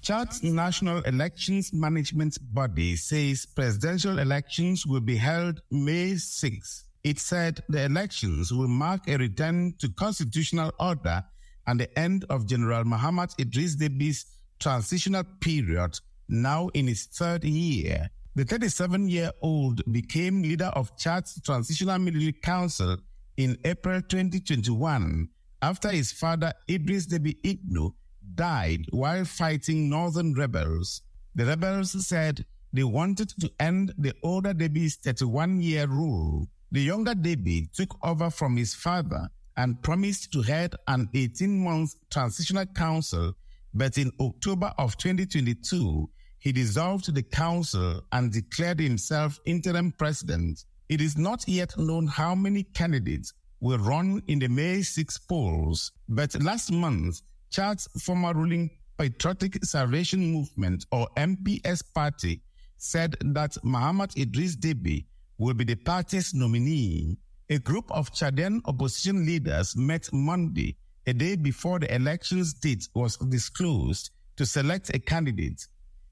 Chad's 0.08 0.42
National 0.42 1.02
Elections 1.02 1.74
Management 1.74 2.38
Body 2.54 2.96
says 2.96 3.46
presidential 3.46 4.20
elections 4.20 4.88
will 4.88 5.02
be 5.02 5.18
held 5.18 5.60
May 5.70 6.16
6. 6.16 6.86
It 7.04 7.20
said 7.20 7.62
the 7.68 7.84
elections 7.84 8.54
will 8.54 8.70
mark 8.70 9.02
a 9.10 9.18
return 9.18 9.74
to 9.80 9.90
constitutional 9.90 10.72
order 10.80 11.22
and 11.68 11.78
the 11.78 12.00
end 12.00 12.24
of 12.30 12.46
General 12.48 12.86
Muhammad 12.86 13.32
Idris 13.38 13.76
Deby's 13.76 14.26
transitional 14.60 15.26
period, 15.42 16.00
now 16.30 16.70
in 16.70 16.88
its 16.88 17.08
third 17.08 17.44
year. 17.44 18.10
The 18.36 18.46
37 18.46 19.10
year 19.10 19.32
old 19.42 19.82
became 19.92 20.42
leader 20.42 20.72
of 20.74 20.98
Chad's 20.98 21.38
Transitional 21.42 22.00
Military 22.00 22.32
Council 22.32 22.96
in 23.36 23.58
April 23.66 24.02
2021 24.02 25.28
after 25.62 25.90
his 25.90 26.14
father 26.14 26.54
Idris 26.70 27.08
Deby 27.08 27.36
Itno 27.44 27.92
died 28.38 28.86
while 28.92 29.26
fighting 29.26 29.90
northern 29.90 30.34
rebels. 30.34 31.02
The 31.36 31.46
rebels 31.46 32.08
said 32.08 32.46
they 32.72 32.86
wanted 32.86 33.30
to 33.42 33.52
end 33.60 33.94
the 33.98 34.14
older 34.24 34.54
Deby's 34.54 34.96
31 34.96 35.60
year 35.60 35.88
rule. 35.88 36.48
The 36.72 36.82
younger 36.82 37.14
Deby 37.14 37.72
took 37.74 37.98
over 38.04 38.30
from 38.30 38.56
his 38.56 38.74
father 38.74 39.28
and 39.58 39.82
promised 39.82 40.32
to 40.34 40.42
head 40.42 40.76
an 40.88 41.10
18 41.14 41.64
month 41.64 41.96
transitional 42.10 42.66
council, 42.68 43.34
but 43.74 43.98
in 43.98 44.12
October 44.20 44.74
of 44.78 44.96
2022, 44.98 46.10
he 46.40 46.52
dissolved 46.52 47.14
the 47.14 47.24
council 47.24 48.02
and 48.12 48.32
declared 48.32 48.80
himself 48.80 49.40
interim 49.46 49.92
president. 49.92 50.66
It 50.90 51.02
is 51.02 51.18
not 51.18 51.48
yet 51.48 51.78
known 51.78 52.08
how 52.08 52.36
many 52.36 52.64
candidates 52.64 53.34
will 53.60 53.80
run 53.80 54.22
in 54.28 54.40
the 54.40 54.48
May 54.48 54.82
6 54.82 55.18
polls, 55.20 55.92
but 56.08 56.42
last 56.44 56.72
month, 56.72 57.22
Chad's 57.50 57.88
former 58.02 58.34
ruling 58.34 58.70
Patriotic 58.98 59.64
Salvation 59.64 60.32
Movement 60.32 60.86
or 60.92 61.08
MPS 61.18 61.84
party 61.94 62.42
said 62.78 63.16
that 63.22 63.58
Muhammad 63.64 64.12
Idris 64.18 64.56
Deby 64.56 65.06
will 65.38 65.54
be 65.54 65.64
the 65.64 65.76
party's 65.76 66.34
nominee. 66.34 67.18
A 67.50 67.60
group 67.60 67.90
of 67.92 68.12
Chadian 68.12 68.60
opposition 68.66 69.26
leaders 69.26 69.76
met 69.78 70.10
Monday, 70.12 70.76
a 71.06 71.14
day 71.14 71.36
before 71.36 71.80
the 71.80 71.94
election's 71.94 72.54
date 72.54 72.88
was 72.94 73.18
disclosed, 73.18 74.12
to 74.36 74.46
select 74.46 74.94
a 74.94 75.00
candidate. 75.00 75.66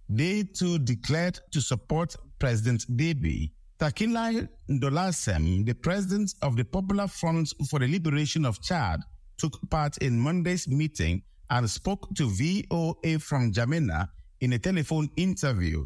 They 0.08 0.44
too 0.44 0.80
declared 0.80 1.40
to 1.52 1.62
support 1.62 2.16
President 2.40 2.86
Deby. 2.96 3.52
Takilai 3.80 4.48
Ndolasem, 4.70 5.66
the 5.66 5.74
president 5.74 6.34
of 6.42 6.56
the 6.56 6.64
Popular 6.64 7.08
Front 7.08 7.54
for 7.70 7.80
the 7.80 7.88
Liberation 7.88 8.46
of 8.46 8.62
Chad, 8.62 9.02
took 9.38 9.60
part 9.70 9.98
in 10.00 10.20
Monday's 10.20 10.68
meeting 10.68 11.22
and 11.50 11.70
spoke 11.70 12.08
to 12.16 12.26
VOA 12.28 13.20
from 13.20 13.52
Jamena 13.52 14.10
in 14.42 14.54
a 14.54 14.60
telephone 14.60 15.10
interview. 15.16 15.86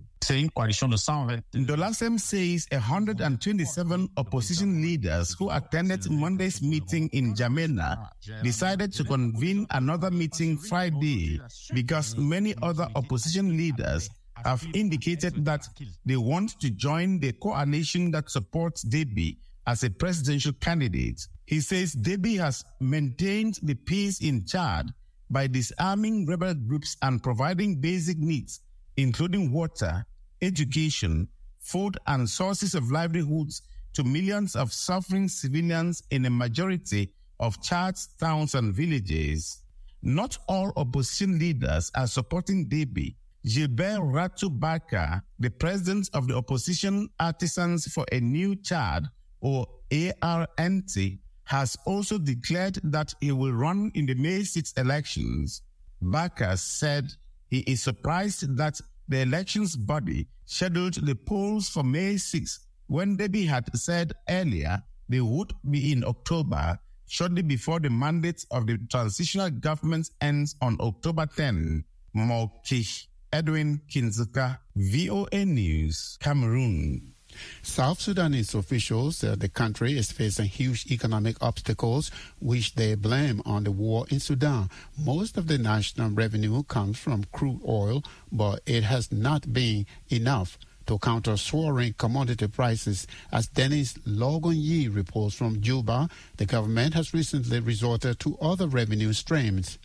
Ndolasem 1.53 2.19
says 2.19 2.67
127 2.71 4.09
opposition 4.17 4.81
leaders 4.81 5.33
who 5.39 5.49
attended 5.49 6.09
Monday's 6.11 6.61
meeting 6.61 7.09
in 7.13 7.33
Jamena 7.33 8.09
decided 8.43 8.93
to 8.93 9.03
convene 9.03 9.65
another 9.71 10.11
meeting 10.11 10.57
Friday 10.57 11.41
because 11.73 12.15
many 12.17 12.53
other 12.61 12.87
opposition 12.95 13.57
leaders 13.57 14.09
have 14.45 14.65
indicated 14.73 15.43
that 15.45 15.67
they 16.05 16.17
want 16.17 16.59
to 16.59 16.69
join 16.69 17.19
the 17.19 17.31
coalition 17.33 18.11
that 18.11 18.29
supports 18.29 18.85
Deby 18.85 19.35
as 19.69 19.83
a 19.83 19.89
presidential 19.89 20.51
candidate. 20.53 21.27
He 21.45 21.59
says 21.59 21.95
Deby 21.95 22.39
has 22.39 22.65
maintained 22.79 23.59
the 23.61 23.75
peace 23.75 24.19
in 24.19 24.43
Chad 24.43 24.91
by 25.29 25.45
disarming 25.45 26.25
rebel 26.25 26.55
groups 26.55 26.97
and 27.03 27.21
providing 27.21 27.79
basic 27.79 28.17
needs, 28.17 28.61
including 28.97 29.51
water, 29.51 30.03
education, 30.41 31.27
food, 31.59 31.99
and 32.07 32.27
sources 32.27 32.73
of 32.73 32.89
livelihoods 32.89 33.61
to 33.93 34.03
millions 34.03 34.55
of 34.55 34.73
suffering 34.73 35.27
civilians 35.27 36.01
in 36.09 36.25
a 36.25 36.31
majority 36.31 37.13
of 37.39 37.61
Chad's 37.61 38.07
towns 38.19 38.55
and 38.55 38.73
villages. 38.73 39.61
Not 40.01 40.35
all 40.47 40.73
opposition 40.77 41.37
leaders 41.37 41.91
are 41.95 42.07
supporting 42.07 42.67
Deby. 42.67 43.13
Gilbert 43.45 44.01
Ratubaka, 44.01 45.21
the 45.37 45.51
president 45.51 46.09
of 46.13 46.27
the 46.27 46.35
Opposition 46.35 47.07
Artisans 47.19 47.85
for 47.93 48.05
a 48.11 48.19
New 48.19 48.55
Chad, 48.55 49.07
or 49.41 49.67
ARNT, 49.91 51.19
has 51.45 51.75
also 51.85 52.17
declared 52.17 52.79
that 52.83 53.13
he 53.21 53.31
will 53.31 53.53
run 53.53 53.91
in 53.95 54.05
the 54.05 54.13
May 54.13 54.43
6 54.43 54.73
elections. 54.73 55.61
Baka 56.01 56.55
said 56.57 57.11
he 57.49 57.59
is 57.61 57.81
surprised 57.81 58.55
that 58.57 58.79
the 59.07 59.21
elections 59.21 59.75
body 59.75 60.27
scheduled 60.45 60.93
the 61.05 61.15
polls 61.15 61.67
for 61.69 61.83
May 61.83 62.17
6 62.17 62.59
when 62.87 63.17
Deby 63.17 63.47
had 63.47 63.75
said 63.75 64.13
earlier 64.29 64.81
they 65.09 65.21
would 65.21 65.53
be 65.69 65.91
in 65.91 66.03
October, 66.03 66.77
shortly 67.07 67.41
before 67.41 67.79
the 67.79 67.89
mandate 67.89 68.45
of 68.51 68.67
the 68.67 68.77
transitional 68.89 69.49
government 69.49 70.09
ends 70.21 70.55
on 70.61 70.77
October 70.79 71.25
10. 71.25 71.83
Mokish 72.15 73.07
Edwin 73.31 73.81
Kindzeka, 73.87 74.59
VOA 74.75 75.45
News, 75.45 76.17
Cameroon. 76.19 77.13
South 77.61 77.99
Sudanese 77.99 78.53
officials 78.53 79.17
say 79.17 79.35
the 79.35 79.49
country 79.49 79.97
is 79.97 80.11
facing 80.11 80.45
huge 80.45 80.85
economic 80.91 81.35
obstacles, 81.41 82.11
which 82.39 82.75
they 82.75 82.95
blame 82.95 83.41
on 83.45 83.63
the 83.63 83.71
war 83.71 84.05
in 84.09 84.19
Sudan. 84.19 84.69
Most 84.97 85.37
of 85.37 85.47
the 85.47 85.57
national 85.57 86.11
revenue 86.11 86.63
comes 86.63 86.97
from 86.97 87.25
crude 87.31 87.61
oil, 87.67 88.03
but 88.31 88.61
it 88.65 88.83
has 88.83 89.11
not 89.11 89.53
been 89.53 89.85
enough 90.09 90.57
to 90.87 90.97
counter 90.97 91.37
soaring 91.37 91.93
commodity 91.93 92.47
prices. 92.47 93.05
As 93.31 93.47
Dennis 93.47 93.97
Logan 94.05 94.55
Yi 94.55 94.87
reports 94.87 95.35
from 95.35 95.61
Juba, 95.61 96.09
the 96.37 96.47
government 96.47 96.95
has 96.95 97.13
recently 97.13 97.59
resorted 97.59 98.19
to 98.21 98.37
other 98.41 98.67
revenue 98.67 99.13
streams. 99.13 99.77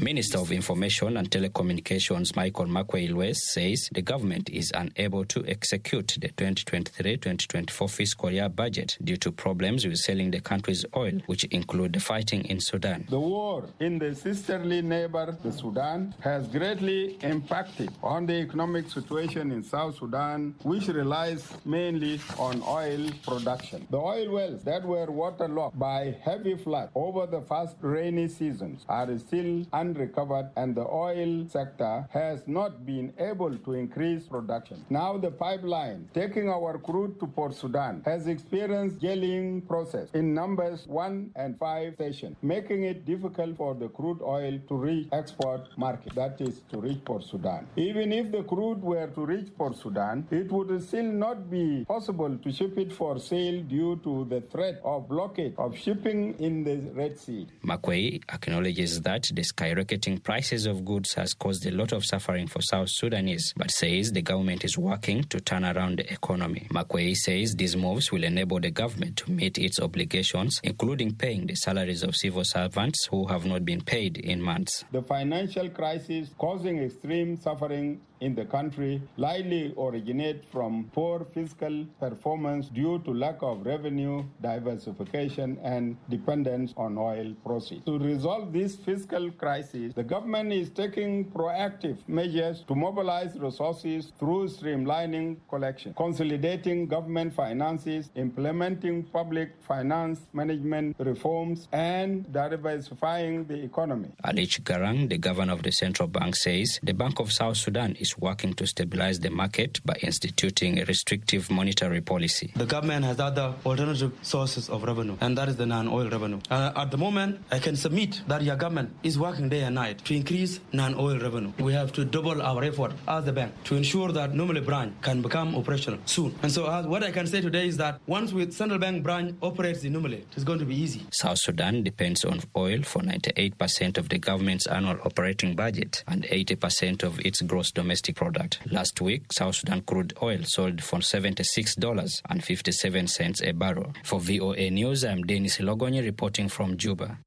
Minister 0.00 0.38
of 0.38 0.50
Information 0.50 1.16
and 1.16 1.30
Telecommunications 1.30 2.34
Michael 2.34 2.66
Makuei 2.66 3.32
says 3.36 3.88
the 3.92 4.02
government 4.02 4.50
is 4.50 4.72
unable 4.74 5.24
to 5.26 5.46
execute 5.46 6.18
the 6.20 6.30
2023-2024 6.30 7.88
fiscal 7.88 8.32
year 8.32 8.48
budget 8.48 8.98
due 9.04 9.16
to 9.16 9.30
problems 9.30 9.86
with 9.86 9.96
selling 9.98 10.32
the 10.32 10.40
country's 10.40 10.84
oil, 10.96 11.12
which 11.26 11.44
include 11.44 11.92
the 11.92 12.00
fighting 12.00 12.44
in 12.46 12.58
Sudan. 12.58 13.06
The 13.08 13.20
war 13.20 13.68
in 13.78 14.00
the 14.00 14.16
sisterly 14.16 14.82
neighbor, 14.82 15.38
the 15.44 15.52
Sudan, 15.52 16.12
has 16.18 16.48
greatly 16.48 17.16
impacted 17.22 17.90
on 18.02 18.26
the 18.26 18.34
economic 18.34 18.90
situation 18.90 19.52
in 19.52 19.62
South 19.62 19.96
Sudan, 20.00 20.56
which 20.64 20.88
relies 20.88 21.48
mainly 21.64 22.20
on 22.36 22.60
oil 22.66 23.10
production. 23.24 23.86
The 23.90 23.98
oil 23.98 24.32
wells 24.32 24.64
that 24.64 24.84
were 24.84 25.06
waterlogged 25.06 25.78
by 25.78 26.16
heavy 26.24 26.56
floods 26.56 26.90
over 26.96 27.26
the 27.26 27.42
past 27.42 27.76
rainy 27.80 28.26
seasons 28.26 28.84
are 28.88 29.16
still 29.18 29.64
unrecovered 29.84 30.48
and 30.56 30.74
the 30.74 30.86
oil 31.06 31.46
sector 31.48 32.06
has 32.10 32.42
not 32.46 32.86
been 32.86 33.12
able 33.18 33.54
to 33.66 33.72
increase 33.74 34.24
production. 34.24 34.84
Now 34.90 35.18
the 35.18 35.30
pipeline 35.30 36.08
taking 36.14 36.48
our 36.48 36.78
crude 36.78 37.18
to 37.20 37.26
Port 37.26 37.54
Sudan 37.54 38.02
has 38.04 38.26
experienced 38.26 38.98
gelling 38.98 39.66
process 39.68 40.08
in 40.14 40.34
numbers 40.34 40.86
1 40.86 41.30
and 41.36 41.58
5 41.58 41.94
stations, 41.94 42.36
making 42.42 42.84
it 42.84 43.04
difficult 43.04 43.56
for 43.56 43.74
the 43.74 43.88
crude 43.88 44.22
oil 44.22 44.58
to 44.68 44.74
reach 44.74 45.08
export 45.12 45.66
market, 45.76 46.14
that 46.14 46.40
is 46.40 46.62
to 46.70 46.80
reach 46.80 47.04
Port 47.04 47.24
Sudan. 47.24 47.66
Even 47.76 48.12
if 48.12 48.30
the 48.32 48.42
crude 48.42 48.82
were 48.82 49.08
to 49.08 49.26
reach 49.26 49.48
Port 49.56 49.76
Sudan, 49.76 50.26
it 50.30 50.50
would 50.50 50.82
still 50.82 51.10
not 51.26 51.50
be 51.50 51.84
possible 51.86 52.36
to 52.38 52.52
ship 52.52 52.78
it 52.78 52.92
for 52.92 53.18
sale 53.18 53.62
due 53.62 54.00
to 54.04 54.24
the 54.32 54.40
threat 54.40 54.80
of 54.84 55.08
blockade 55.08 55.54
of 55.58 55.76
shipping 55.76 56.34
in 56.38 56.64
the 56.64 56.76
Red 56.94 57.18
Sea. 57.18 57.46
Makuei 57.64 58.22
acknowledges 58.32 59.00
that 59.02 59.30
the 59.34 59.42
sky 59.42 59.73
skyrocketing 59.74 60.22
prices 60.22 60.66
of 60.66 60.84
goods 60.84 61.14
has 61.14 61.34
caused 61.34 61.66
a 61.66 61.70
lot 61.70 61.92
of 61.92 62.04
suffering 62.04 62.46
for 62.46 62.62
South 62.62 62.88
Sudanese, 62.88 63.52
but 63.56 63.70
says 63.70 64.12
the 64.12 64.22
government 64.22 64.64
is 64.64 64.78
working 64.78 65.24
to 65.24 65.40
turn 65.40 65.64
around 65.64 65.98
the 65.98 66.12
economy. 66.12 66.66
Makuei 66.70 67.14
says 67.14 67.54
these 67.54 67.76
moves 67.76 68.12
will 68.12 68.24
enable 68.24 68.60
the 68.60 68.70
government 68.70 69.16
to 69.16 69.30
meet 69.30 69.58
its 69.58 69.80
obligations, 69.80 70.60
including 70.62 71.14
paying 71.14 71.46
the 71.46 71.54
salaries 71.56 72.02
of 72.02 72.14
civil 72.14 72.44
servants 72.44 73.06
who 73.10 73.26
have 73.26 73.44
not 73.44 73.64
been 73.64 73.80
paid 73.80 74.18
in 74.18 74.40
months. 74.40 74.84
The 74.92 75.02
financial 75.02 75.68
crisis 75.70 76.30
causing 76.38 76.78
extreme 76.78 77.36
suffering 77.36 78.00
in 78.24 78.34
the 78.34 78.44
country 78.46 79.02
likely 79.18 79.74
originate 79.78 80.44
from 80.50 80.90
poor 80.94 81.26
fiscal 81.34 81.84
performance 82.00 82.68
due 82.68 82.98
to 83.00 83.12
lack 83.12 83.42
of 83.42 83.66
revenue 83.66 84.24
diversification 84.40 85.58
and 85.62 85.96
dependence 86.08 86.72
on 86.76 86.96
oil 86.96 87.34
proceeds. 87.44 87.84
To 87.84 87.98
resolve 87.98 88.52
this 88.52 88.76
fiscal 88.76 89.30
crisis, 89.32 89.92
the 89.94 90.02
government 90.02 90.52
is 90.52 90.70
taking 90.70 91.26
proactive 91.30 91.98
measures 92.08 92.64
to 92.68 92.74
mobilize 92.74 93.38
resources 93.38 94.12
through 94.18 94.48
streamlining 94.48 95.36
collection, 95.50 95.92
consolidating 95.94 96.86
government 96.86 97.34
finances, 97.34 98.10
implementing 98.14 99.02
public 99.02 99.52
finance 99.66 100.20
management 100.32 100.96
reforms, 100.98 101.68
and 101.72 102.32
diversifying 102.32 103.44
the 103.44 103.62
economy. 103.62 104.08
Alich 104.24 104.62
Garang, 104.62 105.08
the 105.08 105.18
governor 105.18 105.52
of 105.52 105.62
the 105.62 105.72
central 105.72 106.08
bank, 106.08 106.36
says 106.36 106.80
the 106.82 106.94
Bank 106.94 107.20
of 107.20 107.30
South 107.32 107.56
Sudan 107.56 107.94
is 107.96 108.13
working 108.18 108.54
to 108.54 108.66
stabilize 108.66 109.20
the 109.20 109.30
market 109.30 109.80
by 109.84 109.94
instituting 110.02 110.78
a 110.80 110.84
restrictive 110.84 111.50
monetary 111.50 112.00
policy. 112.00 112.52
The 112.56 112.66
government 112.66 113.04
has 113.04 113.20
other 113.20 113.54
alternative 113.66 114.12
sources 114.22 114.68
of 114.68 114.82
revenue, 114.84 115.16
and 115.20 115.36
that 115.38 115.48
is 115.48 115.56
the 115.56 115.66
non-oil 115.66 116.08
revenue. 116.10 116.40
Uh, 116.50 116.72
at 116.76 116.90
the 116.90 116.98
moment, 116.98 117.40
I 117.50 117.58
can 117.58 117.76
submit 117.76 118.22
that 118.28 118.42
your 118.42 118.56
government 118.56 118.94
is 119.02 119.18
working 119.18 119.48
day 119.48 119.62
and 119.62 119.74
night 119.74 120.04
to 120.04 120.14
increase 120.14 120.60
non-oil 120.72 121.18
revenue. 121.18 121.52
We 121.58 121.72
have 121.72 121.92
to 121.94 122.04
double 122.04 122.42
our 122.42 122.62
effort 122.64 122.92
as 123.08 123.24
the 123.24 123.32
bank 123.32 123.52
to 123.64 123.76
ensure 123.76 124.12
that 124.12 124.32
Nimule 124.32 124.64
branch 124.64 124.94
can 125.02 125.22
become 125.22 125.56
operational 125.56 125.98
soon. 126.06 126.34
And 126.42 126.52
so, 126.52 126.66
uh, 126.66 126.82
what 126.84 127.02
I 127.02 127.10
can 127.10 127.26
say 127.26 127.40
today 127.40 127.66
is 127.66 127.76
that 127.78 128.00
once 128.06 128.32
with 128.32 128.52
central 128.52 128.78
bank 128.78 129.02
branch 129.02 129.34
operates 129.42 129.84
in 129.84 129.94
Nimule, 129.94 130.22
it's 130.34 130.44
going 130.44 130.58
to 130.58 130.64
be 130.64 130.76
easy. 130.76 131.02
South 131.10 131.38
Sudan 131.38 131.82
depends 131.82 132.24
on 132.24 132.40
oil 132.56 132.82
for 132.82 133.02
98% 133.02 133.98
of 133.98 134.08
the 134.08 134.18
government's 134.18 134.66
annual 134.66 134.98
operating 135.04 135.54
budget 135.54 136.04
and 136.06 136.24
80% 136.24 137.02
of 137.02 137.18
its 137.20 137.40
gross 137.42 137.70
domestic 137.70 137.93
product. 138.14 138.60
Last 138.70 139.00
week, 139.00 139.32
South 139.32 139.56
Sudan 139.56 139.80
crude 139.82 140.12
oil 140.22 140.44
sold 140.44 140.80
for 140.82 141.00
$76.57 141.00 143.48
a 143.48 143.52
barrel. 143.52 143.92
For 144.04 144.20
VOA 144.20 144.70
News, 144.70 145.04
I'm 145.04 145.22
Dennis 145.22 145.58
Logonyi 145.58 146.04
reporting 146.04 146.48
from 146.48 146.76
Juba. 146.76 147.18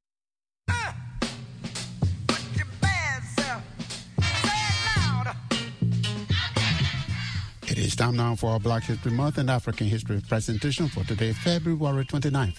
It 7.78 7.84
is 7.84 7.94
time 7.94 8.16
now 8.16 8.34
for 8.34 8.50
our 8.50 8.58
Black 8.58 8.82
History 8.82 9.12
Month 9.12 9.38
and 9.38 9.48
African 9.48 9.86
History 9.86 10.20
presentation 10.28 10.88
for 10.88 11.04
today, 11.04 11.32
February 11.32 12.04
29th. 12.04 12.56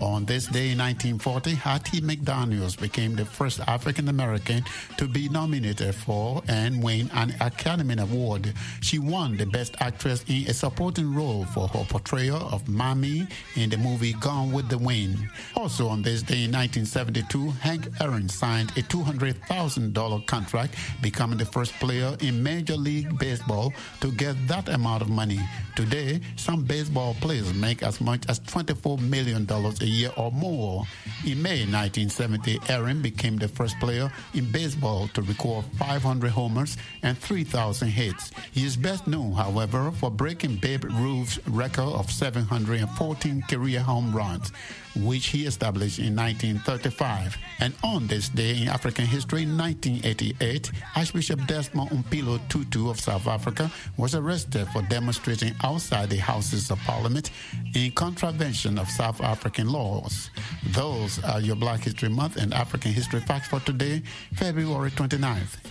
On 0.00 0.24
this 0.24 0.46
day 0.46 0.70
in 0.70 0.78
1940, 0.78 1.54
Hattie 1.54 2.00
McDaniels 2.00 2.80
became 2.80 3.14
the 3.14 3.24
first 3.24 3.60
African 3.68 4.08
American 4.08 4.64
to 4.96 5.06
be 5.06 5.28
nominated 5.28 5.94
for 5.94 6.42
and 6.48 6.82
win 6.82 7.10
an 7.12 7.34
Academy 7.40 7.94
Award. 7.98 8.54
She 8.80 8.98
won 8.98 9.36
the 9.36 9.44
Best 9.44 9.76
Actress 9.80 10.24
in 10.26 10.48
a 10.48 10.54
Supporting 10.54 11.14
Role 11.14 11.44
for 11.44 11.68
her 11.68 11.84
portrayal 11.84 12.48
of 12.50 12.66
Mammy 12.66 13.28
in 13.56 13.68
the 13.68 13.76
movie 13.76 14.14
Gone 14.14 14.52
with 14.52 14.70
the 14.70 14.78
Wind. 14.78 15.18
Also 15.54 15.86
on 15.86 16.00
this 16.00 16.22
day 16.22 16.44
in 16.44 16.52
1972, 16.52 17.50
Hank 17.60 17.86
Aaron 18.00 18.28
signed 18.28 18.70
a 18.78 18.82
$200,000 18.82 20.26
contract, 20.26 20.76
becoming 21.02 21.36
the 21.36 21.44
first 21.44 21.74
player 21.74 22.16
in 22.20 22.42
Major 22.42 22.76
League 22.76 23.18
Baseball 23.18 23.74
to 24.00 24.10
get 24.12 24.34
that 24.48 24.68
amount 24.68 25.02
of 25.02 25.08
money. 25.08 25.40
Today, 25.76 26.20
some 26.36 26.64
baseball 26.64 27.14
players 27.20 27.54
make 27.54 27.82
as 27.82 28.00
much 28.00 28.28
as 28.28 28.40
$24 28.40 29.00
million 29.00 29.46
a 29.50 29.84
year 29.84 30.10
or 30.16 30.30
more. 30.32 30.84
In 31.26 31.42
May 31.42 31.64
1970, 31.64 32.58
Aaron 32.68 33.00
became 33.00 33.36
the 33.36 33.48
first 33.48 33.78
player 33.80 34.12
in 34.34 34.50
baseball 34.50 35.08
to 35.14 35.22
record 35.22 35.64
500 35.78 36.30
homers 36.30 36.76
and 37.02 37.16
3,000 37.16 37.88
hits. 37.88 38.30
He 38.52 38.64
is 38.64 38.76
best 38.76 39.06
known, 39.06 39.32
however, 39.32 39.90
for 39.90 40.10
breaking 40.10 40.56
Babe 40.56 40.84
Ruth's 40.84 41.38
record 41.46 41.94
of 41.94 42.10
714 42.10 43.42
career 43.48 43.80
home 43.80 44.12
runs, 44.12 44.52
which 44.96 45.26
he 45.26 45.46
established 45.46 45.98
in 45.98 46.16
1935. 46.16 47.36
And 47.60 47.74
on 47.82 48.06
this 48.06 48.28
day 48.28 48.62
in 48.62 48.68
African 48.68 49.06
history, 49.06 49.46
1988, 49.46 50.70
Archbishop 50.96 51.46
Desmond 51.46 51.90
Umpilo 51.90 52.40
Tutu 52.48 52.90
of 52.90 53.00
South 53.00 53.26
Africa 53.26 53.70
was 53.96 54.14
arrested 54.14 54.66
for 54.68 54.82
demonstrating 54.82 55.54
outside 55.62 56.10
the 56.10 56.16
Houses 56.16 56.70
of 56.70 56.78
Parliament 56.80 57.30
in 57.74 57.92
contravention 57.92 58.78
of 58.78 58.88
South 58.88 59.20
African 59.20 59.68
laws. 59.70 60.30
Those 60.68 61.22
are 61.24 61.40
your 61.40 61.56
Black 61.56 61.80
History 61.80 62.08
Month 62.08 62.36
and 62.36 62.52
African 62.54 62.92
History 62.92 63.20
Facts 63.20 63.48
for 63.48 63.60
today, 63.60 64.02
February 64.34 64.90
29th. 64.90 65.69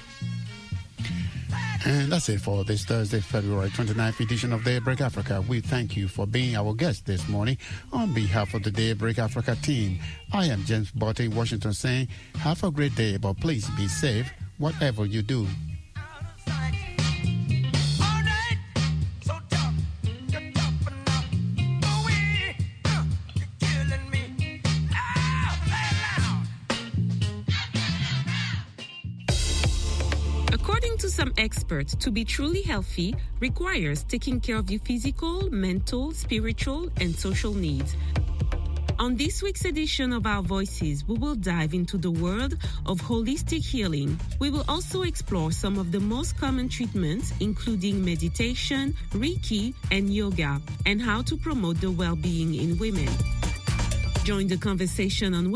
And 1.86 2.12
that's 2.12 2.28
it 2.28 2.42
for 2.42 2.66
this 2.66 2.84
Thursday, 2.84 3.22
February 3.22 3.70
29th 3.70 4.20
edition 4.20 4.52
of 4.52 4.66
Daybreak 4.66 5.00
Africa. 5.00 5.42
We 5.48 5.62
thank 5.62 5.96
you 5.96 6.10
for 6.10 6.28
being 6.28 6.56
our 6.56 6.74
guest 6.74 7.06
this 7.06 7.28
morning. 7.30 7.58
On 7.94 8.14
behalf 8.14 8.54
of 8.54 8.64
the 8.64 8.72
Daybreak 8.72 9.18
Africa 9.18 9.56
team, 9.62 10.00
I 10.34 10.46
am 10.48 10.66
James 10.66 10.92
Butty, 10.92 11.30
Washington, 11.30 11.74
saying, 11.74 12.10
have 12.36 12.64
a 12.66 12.72
great 12.72 12.96
day, 12.96 13.16
but 13.16 13.40
please 13.40 13.70
be 13.78 13.88
safe, 13.88 14.30
whatever 14.58 15.06
you 15.06 15.22
do. 15.22 15.48
To 31.70 32.10
be 32.10 32.26
truly 32.26 32.64
healthy 32.64 33.16
requires 33.40 34.04
taking 34.04 34.40
care 34.40 34.56
of 34.56 34.72
your 34.72 34.80
physical, 34.80 35.52
mental, 35.52 36.12
spiritual, 36.12 36.90
and 37.00 37.14
social 37.16 37.54
needs. 37.54 37.96
On 38.98 39.16
this 39.16 39.44
week's 39.44 39.66
edition 39.66 40.12
of 40.12 40.26
Our 40.26 40.42
Voices, 40.42 41.08
we 41.08 41.16
will 41.16 41.36
dive 41.36 41.76
into 41.76 42.00
the 42.00 42.10
world 42.10 42.58
of 42.88 43.00
holistic 43.00 43.64
healing. 43.64 44.20
We 44.40 44.50
will 44.50 44.66
also 44.68 45.04
explore 45.04 45.52
some 45.52 45.78
of 45.78 45.92
the 45.92 46.00
most 46.00 46.40
common 46.40 46.70
treatments, 46.70 47.34
including 47.40 48.04
meditation, 48.04 48.96
Reiki, 49.12 49.76
and 49.92 50.12
yoga, 50.12 50.60
and 50.88 51.00
how 51.00 51.22
to 51.22 51.38
promote 51.38 51.80
the 51.82 51.92
well 51.92 52.16
being 52.16 52.56
in 52.56 52.80
women. 52.80 53.10
Join 54.24 54.48
the 54.48 54.58
conversation 54.58 55.34
on 55.34 55.48